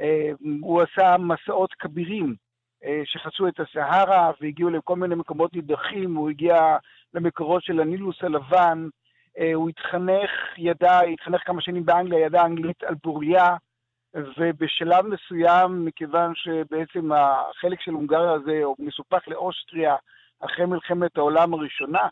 [0.00, 2.34] אה, הוא עשה מסעות כבירים
[2.84, 6.76] אה, שחצו את הסהרה והגיעו לכל מיני מקומות נידחים, הוא הגיע
[7.14, 8.88] למקורות של הנילוס הלבן, אה,
[9.54, 13.56] הוא התחנך, ידע, התחנך כמה שנים באנגליה, ידע אנגלית על בוריה,
[14.38, 19.96] ובשלב מסוים, מכיוון שבעצם החלק של הונגריה הזה הוא מסופח לאוסטריה
[20.40, 22.08] אחרי מלחמת העולם הראשונה,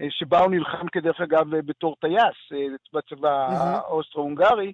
[0.00, 4.72] אה, שבה הוא נלחם כדרך אגב בתור טייס אה, בצבא האוסטרו-הונגרי,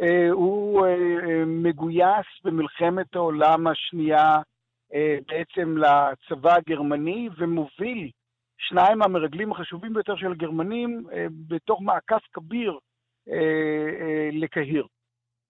[0.00, 4.36] אה, הוא אה, אה, מגויס במלחמת העולם השנייה
[4.94, 8.10] אה, בעצם לצבא הגרמני ומוביל
[8.58, 12.78] שניים מהמרגלים החשובים ביותר של הגרמנים אה, בתוך מעקף כביר
[13.28, 13.34] אה,
[14.00, 14.86] אה, לקהיר.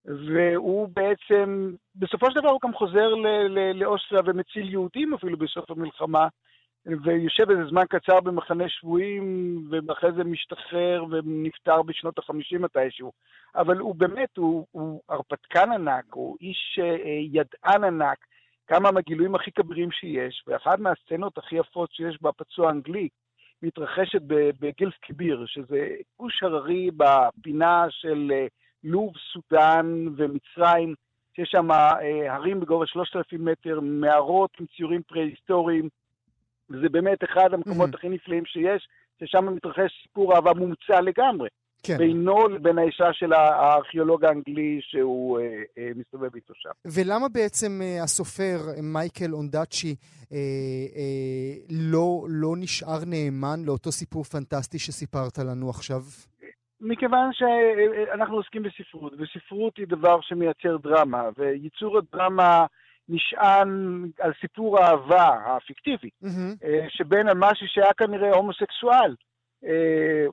[0.05, 3.15] והוא בעצם, בסופו של דבר הוא גם חוזר
[3.75, 6.29] לאוסטריה ומציל יהודים אפילו בסוף המלחמה,
[7.05, 13.13] ויושב איזה זמן קצר במחנה שבויים, ואחרי זה משתחרר ונפטר בשנות החמישים מתישהו.
[13.57, 16.79] אבל הוא באמת, הוא, הוא הרפתקן ענק, הוא איש
[17.33, 18.19] ידען ענק,
[18.69, 23.09] כמה מהגילויים הכי כבירים שיש, ואחת מהסצנות הכי יפות שיש בפצוע האנגלי,
[23.63, 25.89] מתרחשת ב- בגילף קיביר, שזה
[26.19, 28.47] גוש הררי בפינה של אה,
[28.85, 30.95] לוב, סודאן ומצרים,
[31.37, 35.89] שיש שם אה, הרים בגובה 3,000 מטר, מערות עם ציורים פרה-היסטוריים,
[36.71, 38.89] וזה באמת אחד המקומות הכי נפלאים שיש,
[39.21, 41.49] ששם מתרחש סיפור אהבה מומצא לגמרי.
[41.83, 41.99] כן.
[41.99, 45.45] בינו לבין האישה של הארכיאולוג האנגלי שהוא אה,
[45.79, 46.71] אה, מסתובב איתו שם.
[46.85, 49.97] ולמה בעצם אה, הסופר מייקל אונדאצ'י
[50.33, 50.37] אה,
[50.97, 56.01] אה, לא, לא נשאר נאמן לאותו סיפור פנטסטי שסיפרת לנו עכשיו?
[56.81, 62.67] מכיוון שאנחנו עוסקים בספרות, וספרות היא דבר שמייצר דרמה, וייצור הדרמה
[63.09, 66.67] נשען על סיפור האהבה הפיקטיבי, Mm-hmm.
[66.89, 69.15] שבין המשהו שהיה כנראה הומוסקסואל,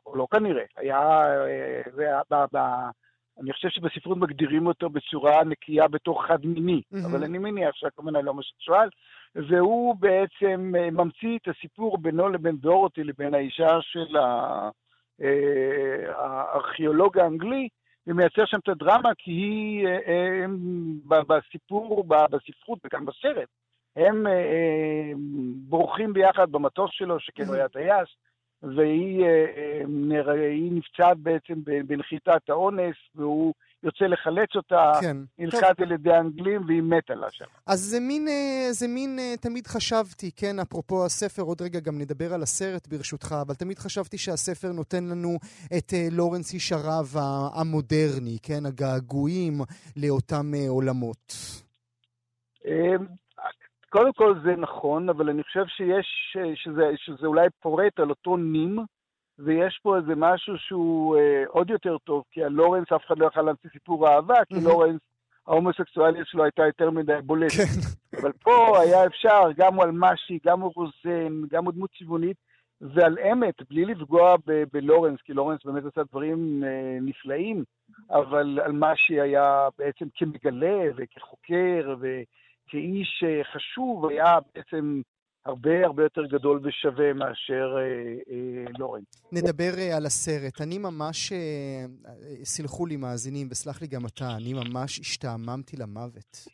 [0.06, 1.00] או לא כנראה, היה,
[1.46, 2.90] אה, זה היה ב- ב-
[3.42, 7.06] אני חושב שבספרות מגדירים אותו בצורה נקייה בתור חד-מיני, מהמם.
[7.06, 8.90] אבל אני מניח שהכוונה להומוסקסואל,
[9.36, 14.70] והוא בעצם אה, ממציא את הסיפור בינו לבין דורותי, לבין האישה של אה,
[16.16, 17.68] הארכיאולוג האנגלי,
[18.08, 20.58] ומייצר שם את הדרמה, כי היא, אה, אה, הם
[21.08, 23.50] בסיפור, בספרות וגם בסרט,
[23.96, 25.12] הם אה, אה,
[25.70, 28.10] בורחים ביחד במטוס שלו, שכן הוא היה טייס,
[28.64, 29.82] והיא אה, אה,
[30.72, 31.54] נפצעת בעצם
[31.88, 33.54] בנחיתת האונס, והוא
[33.84, 35.18] יוצא לחלץ אותה, כן.
[35.40, 37.46] נלחץ על ידי האנגלים, והיא מתה לה שם.
[37.68, 42.34] אז זה מין, אה, זה מין, תמיד חשבתי, כן, אפרופו הספר, עוד רגע גם נדבר
[42.34, 45.38] על הסרט ברשותך, אבל תמיד חשבתי שהספר נותן לנו
[45.78, 47.16] את לורנס איש הרב
[47.54, 49.62] המודרני, כן, הגעגועים
[49.98, 51.34] לאותם עולמות.
[53.96, 58.38] קודם כל זה נכון, אבל אני חושב שיש, אה, שזה, שזה אולי פורט על אותו
[58.38, 58.80] נים,
[59.40, 63.28] ויש פה איזה משהו שהוא אה, עוד יותר טוב, כי על לורנס אף אחד לא
[63.28, 64.56] יכל להמציא סיפור אהבה, כי.
[64.64, 65.02] לורנס,
[65.48, 67.54] ההומוסקסואליות שלו הייתה יותר מדי בולטת.
[67.56, 68.18] כן.
[68.22, 72.38] אבל פה היה אפשר, גם על משי, גם על רוזן, גם על דמות צבעונית,
[72.82, 77.64] ועל אמת, בלי לפגוע ב- בלורנס, כי לורנס באמת עשה דברים אה, נפלאים,
[78.10, 82.26] אבל על משי היה בעצם כמגלה וכחוקר וכאיש
[82.74, 85.02] אה, חשוב, היה בעצם
[85.46, 87.84] הרבה הרבה יותר גדול ושווה מאשר אה,
[88.30, 89.04] אה, לורנס.
[89.32, 90.62] נדבר אה, על הסרט.
[90.62, 96.46] אני ממש, אה, אה, סלחו לי מאזינים, וסלח לי גם אתה, אני ממש השתעממתי למוות.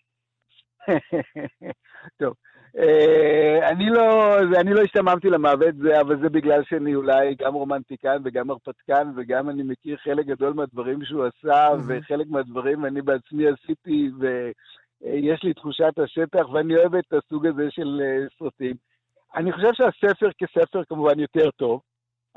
[2.19, 2.33] טוב,
[2.77, 8.17] אה, אני לא, אני לא השתממתי למוות, זה, אבל זה בגלל שאני אולי גם רומנטיקן
[8.25, 14.09] וגם הרפתקן, וגם אני מכיר חלק גדול מהדברים שהוא עשה, וחלק מהדברים אני בעצמי עשיתי,
[15.01, 18.75] ויש לי תחושת השטח, ואני אוהב את הסוג הזה של אה, סרטים.
[19.35, 21.81] אני חושב שהספר כספר כמובן יותר טוב,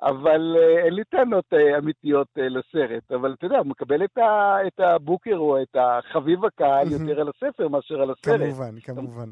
[0.03, 3.13] אבל אה, אין לי טענות אה, אמיתיות אה, לסרט.
[3.13, 6.93] אבל אתה יודע, הוא מקבל את, ה, את הבוקר או את החביב הקהל.
[6.93, 8.41] יותר על הספר מאשר על הסרט.
[8.41, 9.29] כמובן, כמובן.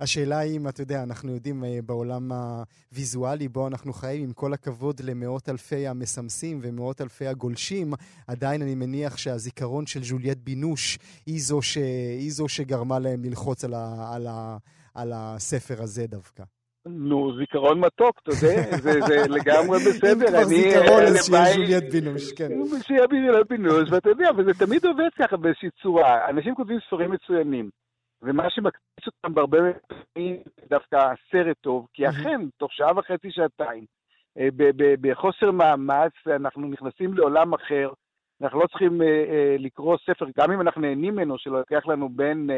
[0.00, 4.52] השאלה היא אם, אתה יודע, אנחנו יודעים אה, בעולם הוויזואלי בו אנחנו חיים, עם כל
[4.52, 7.92] הכבוד למאות אלפי המסמסים ומאות אלפי הגולשים,
[8.28, 11.76] עדיין אני מניח שהזיכרון של ז'וליאט בינוש היא זו, ש...
[12.18, 14.10] היא זו שגרמה להם ללחוץ על, ה...
[14.14, 14.56] על, ה...
[14.94, 16.42] על הספר הזה דווקא.
[16.86, 20.26] נו, זיכרון מתוק, אתה יודע, זה, זה לגמרי בסדר.
[20.26, 22.48] אם כבר זיכרון, אה, אז שיהיה הלוואי- ז'וליאט בינוש, כן.
[22.82, 26.30] שיהיה ז'וליאט בינוש, ואתה יודע, וזה תמיד עובד ככה באיזושהי צורה.
[26.30, 27.70] אנשים כותבים ספרים מצוינים,
[28.22, 30.36] ומה שמקפיץ אותם בהרבה פעמים
[30.70, 33.84] דווקא סרט טוב, כי אכן, תוך שעה וחצי, שעתיים,
[34.38, 34.48] אה,
[35.00, 37.92] בחוסר מאמץ, אנחנו נכנסים לעולם אחר,
[38.42, 42.50] אנחנו לא צריכים אה, אה, לקרוא ספר, גם אם אנחנו נהנים ממנו, שלוקח לנו בין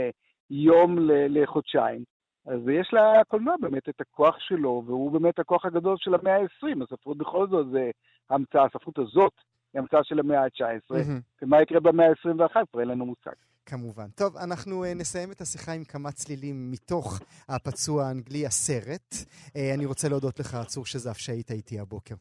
[0.50, 2.04] יום לחודשיים.
[2.46, 6.82] אז יש לקולנוע באמת את הכוח שלו, והוא באמת הכוח הגדול של המאה ה-20.
[6.82, 7.90] הספרות בכל זאת זה
[8.30, 9.32] המצאה, הספרות הזאת
[9.74, 10.94] היא המצאה של המאה ה-19,
[11.42, 13.32] ומה יקרה במאה ה-21 כבר אין לנו מושג.
[13.66, 14.06] כמובן.
[14.14, 19.14] טוב, אנחנו uh, נסיים את השיחה עם כמה צלילים מתוך הפצוע האנגלי, הסרט.
[19.14, 22.14] Uh, אני רוצה להודות לך, צור שזף, שהיית איתי הבוקר.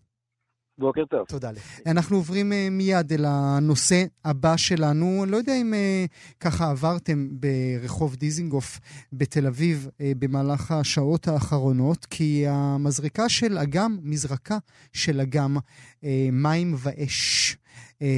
[0.78, 1.26] בוקר טוב.
[1.28, 1.80] תודה לך.
[1.86, 5.24] אנחנו עוברים uh, מיד אל הנושא הבא שלנו.
[5.24, 8.80] אני לא יודע אם uh, ככה עברתם ברחוב דיזינגוף
[9.14, 14.58] בתל אביב uh, במהלך השעות האחרונות, כי המזרקה של אגם, מזרקה
[14.94, 17.58] של אגם, uh, מים ואש.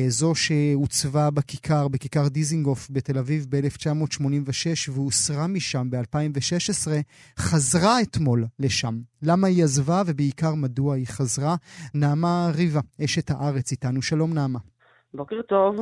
[0.07, 6.87] זו שהוצבה בכיכר, בכיכר דיזינגוף בתל אביב ב-1986 והוסרה משם ב-2016,
[7.39, 8.93] חזרה אתמול לשם.
[9.23, 11.55] למה היא עזבה ובעיקר מדוע היא חזרה?
[11.95, 14.01] נעמה ריבה, אשת הארץ איתנו.
[14.01, 14.59] שלום נעמה.
[15.13, 15.79] בוקר טוב.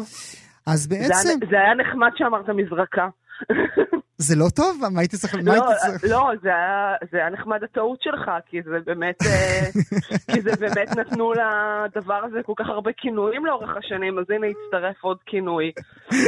[0.68, 1.08] אז בעצם...
[1.08, 3.08] זה היה, זה היה נחמד שאמרת מזרקה.
[4.22, 4.82] זה לא טוב?
[4.92, 5.36] מה הייתי צריך...
[5.44, 5.56] לא,
[6.04, 9.70] לא זה, היה, זה היה נחמד הטעות שלך, כי זה באמת, אה,
[10.32, 15.04] כי זה באמת נתנו לדבר הזה כל כך הרבה כינויים לאורך השנים, אז הנה הצטרף
[15.04, 15.72] עוד כינוי.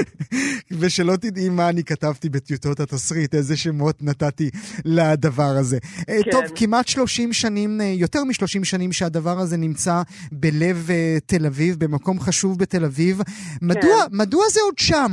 [0.80, 4.50] ושלא תדעי מה אני כתבתי בטיוטות התסריט, איזה שמות נתתי
[4.86, 5.78] לדבר הזה.
[6.10, 6.32] אה, כן.
[6.32, 10.90] טוב, כמעט 30 שנים, אה, יותר מ-30 שנים שהדבר הזה נמצא בלב
[11.26, 13.22] תל אביב, במקום חשוב בתל אביב.
[13.62, 14.18] מדוע, כן.
[14.18, 15.12] מדוע זה עוד שם?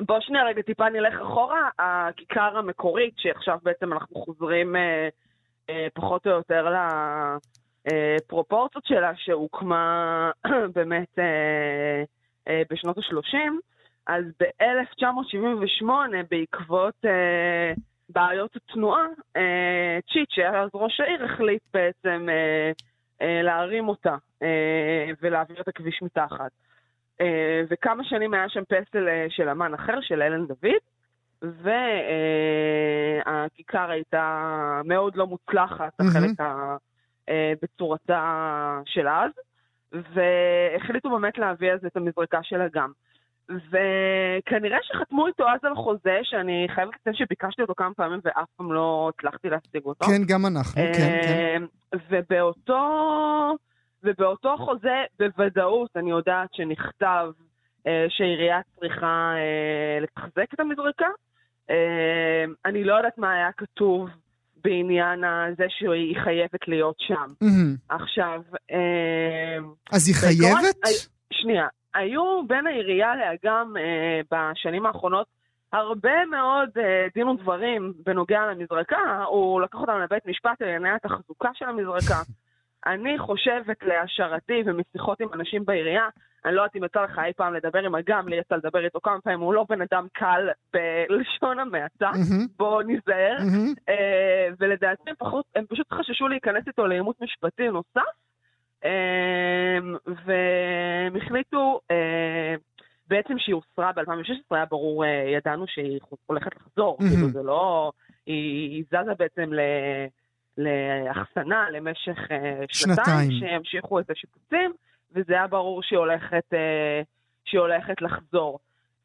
[0.00, 1.68] בוא שנייה רגע טיפה נלך אחורה.
[1.78, 5.08] הכיכר המקורית, שעכשיו בעצם אנחנו חוזרים אה,
[5.70, 6.74] אה, פחות או יותר
[7.86, 10.30] לפרופורציות שלה, שהוקמה
[10.74, 12.02] באמת אה,
[12.48, 13.36] אה, בשנות ה-30,
[14.06, 15.86] אז ב-1978,
[16.30, 17.72] בעקבות אה,
[18.08, 22.72] בעיות התנועה, אה, צ'יט, שהיה אז ראש העיר, החליט בעצם אה,
[23.22, 26.50] אה, להרים אותה אה, ולהעביר את הכביש מתחת.
[27.20, 30.80] אה, וכמה שנים היה שם פסל אה, של אמן אחר, של אלן דוד,
[33.24, 36.76] והכיכר הייתה מאוד לא מוצלחת, החלק ה...
[37.28, 39.30] אה, בצורתה של אז,
[39.92, 42.92] והחליטו באמת להביא אז את המזרקה של אגם.
[43.48, 48.72] וכנראה שחתמו איתו אז על חוזה, שאני חייבת לציין שביקשתי אותו כמה פעמים ואף פעם
[48.72, 50.06] לא הצלחתי להשיג אותו.
[50.06, 51.62] כן, גם אנחנו, כן, כן.
[52.10, 53.56] ובאותו...
[54.04, 57.26] ובאותו חוזה בוודאות אני יודעת שנכתב
[57.86, 61.08] אה, שהעירייה צריכה אה, לתחזק את המזרקה.
[61.70, 64.08] אה, אני לא יודעת מה היה כתוב
[64.64, 65.24] בעניין
[65.56, 67.32] זה שהיא חייבת להיות שם.
[67.44, 67.94] Mm-hmm.
[67.94, 68.42] עכשיו...
[68.70, 69.58] אה,
[69.92, 70.76] אז היא חייבת?
[70.82, 70.94] בעקרון,
[71.32, 71.66] שנייה.
[71.94, 75.26] היו בין העירייה לאגם אה, בשנים האחרונות
[75.72, 79.24] הרבה מאוד אה, דין ודברים בנוגע למזרקה.
[79.28, 82.22] הוא לקח אותם לבית משפט לענייני התחזוקה של המזרקה.
[82.86, 86.08] אני חושבת להשערתי ומשיחות עם אנשים בעירייה,
[86.44, 89.00] אני לא יודעת אם יצא לך אי פעם לדבר עם אגם, לי יצא לדבר איתו
[89.00, 92.48] כמה פעמים, הוא לא בן אדם קל בלשון המעטה, mm-hmm.
[92.56, 93.36] בואו ניזהר.
[93.38, 93.80] Mm-hmm.
[93.88, 98.14] אה, ולדעתי הם, פחות, הם פשוט חששו להיכנס איתו לעימות משפטי נוסף,
[98.84, 99.78] אה,
[100.24, 102.54] והם החליטו אה,
[103.08, 107.08] בעצם שהיא הוסרה ב-2016, היה ברור, אה, ידענו שהיא הולכת לחזור, mm-hmm.
[107.08, 107.92] כאילו זה לא,
[108.26, 109.60] היא, היא זזה בעצם ל...
[110.58, 112.32] לאחסנה למשך uh,
[112.68, 114.72] שנתיים, שימשיכו את השיפוצים,
[115.12, 117.04] וזה היה ברור שהיא הולכת, uh,
[117.44, 118.58] שהיא הולכת לחזור.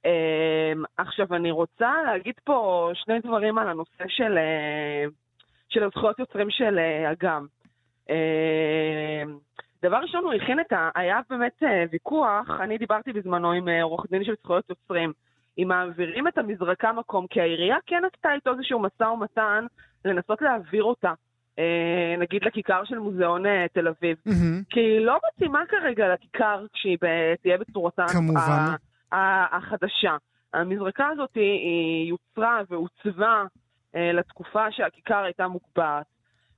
[0.03, 0.09] Uh,
[0.97, 4.37] עכשיו, אני רוצה להגיד פה שני דברים על הנושא של,
[5.69, 6.79] של הזכויות יוצרים של
[7.11, 7.45] אגם.
[9.83, 10.89] דבר ראשון, הוא הכין את ה...
[10.95, 15.13] היה באמת ויכוח, אני דיברתי בזמנו עם עורך דין של זכויות יוצרים.
[15.57, 19.65] אם מעבירים את המזרקה מקום, כי העירייה כן עשתה איתו איזשהו משא ומתן
[20.05, 21.13] לנסות להעביר אותה אה,
[22.17, 24.17] נגיד לכיכר של מוזיאון אה, תל אביב.
[24.27, 24.63] Mm-hmm.
[24.69, 26.97] כי היא לא מתאימה כרגע לכיכר כשהיא
[27.41, 28.75] תהיה בצורתה כמובן.
[29.51, 30.15] החדשה.
[30.53, 33.43] המזרקה הזאת היא יוצרה ועוצבה
[33.95, 36.05] אה, לתקופה שהכיכר הייתה מוקבעת,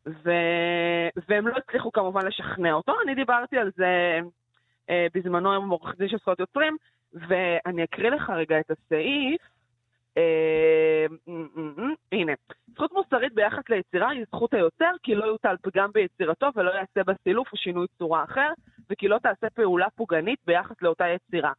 [0.06, 0.32] ו...
[1.30, 2.94] והם לא הצליחו כמובן לשכנע אותו.
[3.06, 4.20] אני דיברתי על זה
[5.14, 6.78] בזמנו עם עורך דין של זכויות יוצרים,
[7.14, 9.42] ואני אקריא לך רגע את הסעיף.
[10.18, 11.06] אה,
[12.12, 12.34] הנה,
[12.74, 17.14] זכות מוסרית ביחס ליצירה היא זכות היוצר, כי לא יוטל פגם ביצירתו ולא יעשה בה
[17.24, 18.50] סילוף או שינוי צורה אחר,
[18.90, 21.52] וכי לא תעשה פעולה פוגענית ביחס לאותה יצירה.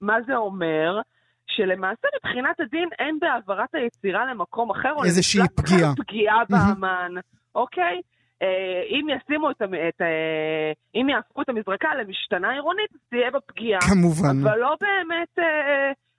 [0.00, 1.00] מה זה אומר?
[1.46, 5.92] שלמעשה מבחינת הדין אין בהעברת היצירה למקום אחר, או איזושהי פגיעה.
[5.96, 7.12] פגיעה באמן,
[7.54, 8.00] אוקיי?
[8.42, 13.80] אה, אם ישימו את, את, אה, אם יהפכו את המזרקה למשתנה עירונית, תהיה בה פגיעה.
[13.80, 14.36] כמובן.
[14.42, 15.38] אבל לא באמת...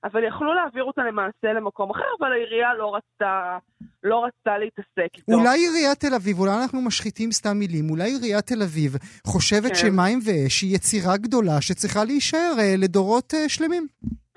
[0.03, 3.57] אבל יכלו להעביר אותה למעשה למקום אחר, אבל העירייה לא רצתה,
[4.03, 5.31] לא רצתה להתעסק איתו.
[5.31, 8.91] אולי עיריית תל אביב, אולי אנחנו משחיתים סתם מילים, אולי עיריית תל אביב
[9.27, 9.75] חושבת כן.
[9.75, 13.87] שמים ואש היא יצירה גדולה שצריכה להישאר אה, לדורות אה, שלמים.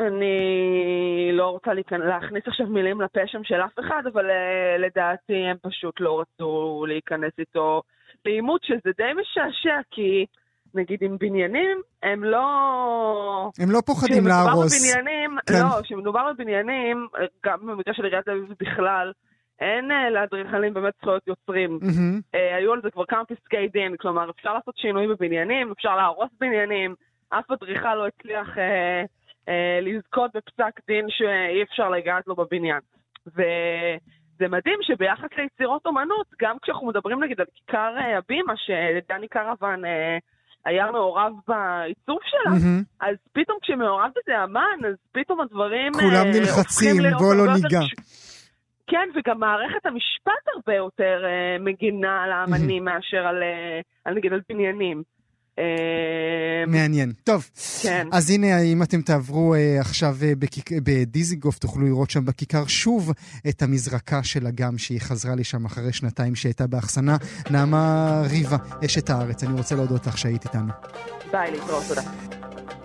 [0.00, 2.00] אני לא רוצה להיכנ...
[2.00, 6.84] להכניס עכשיו מילים לפה שם של אף אחד, אבל uh, לדעתי הם פשוט לא רצו
[6.88, 7.82] להיכנס איתו
[8.24, 10.26] לעימות, שזה די משעשע, כי
[10.74, 12.46] נגיד עם בניינים, הם לא...
[13.58, 14.94] הם לא פוחדים להרוס.
[14.94, 15.54] בבניינים, כן.
[15.54, 17.08] לא, כשמדובר בבניינים,
[17.44, 19.12] גם במקרה של עיריית תל אביב בכלל,
[19.60, 21.78] אין uh, לאדריכלים באמת זכויות יוצרים.
[22.34, 26.30] אה, היו על זה כבר כמה פסקי דין, כלומר אפשר לעשות שינויים בבניינים, אפשר להרוס
[26.40, 26.94] בניינים,
[27.28, 29.04] אף אדריכל לא הצליח אה,
[29.48, 32.80] אה, לזכות בפסק דין שאי אפשר לגעת לו בבניין.
[33.26, 39.84] וזה מדהים שביחס ליצירות אומנות, גם כשאנחנו מדברים נגיד על כיכר אה, הבימה, שדני קרוון
[39.84, 40.18] אה,
[40.64, 42.82] היה מעורב בעיצוב שלה, מהמם.
[43.00, 47.80] אז פתאום כשמעורב בזה אמן, אז פתאום הדברים כולם אה, נלחצים, בוא לא ניגע.
[48.86, 54.32] כן, וגם מערכת המשפט הרבה יותר אה, מגינה על האמנים מאשר על, אה, על נגיד
[54.32, 55.02] על בניינים.
[55.58, 55.64] אה,
[56.66, 57.12] מעניין.
[57.24, 57.50] טוב,
[57.82, 58.08] כן.
[58.12, 60.70] אז הנה, אם אתם תעברו אה, עכשיו אה, בכיק...
[60.72, 63.12] בדיזיגוף, תוכלו לראות שם בכיכר שוב
[63.48, 67.16] את המזרקה של אגם, שהיא חזרה לשם אחרי שנתיים שהייתה באחסנה.
[67.50, 70.72] נעמה ריבה, אשת הארץ, אני רוצה להודות לך שהיית איתנו.
[71.32, 72.02] ביי, להתראות, תודה.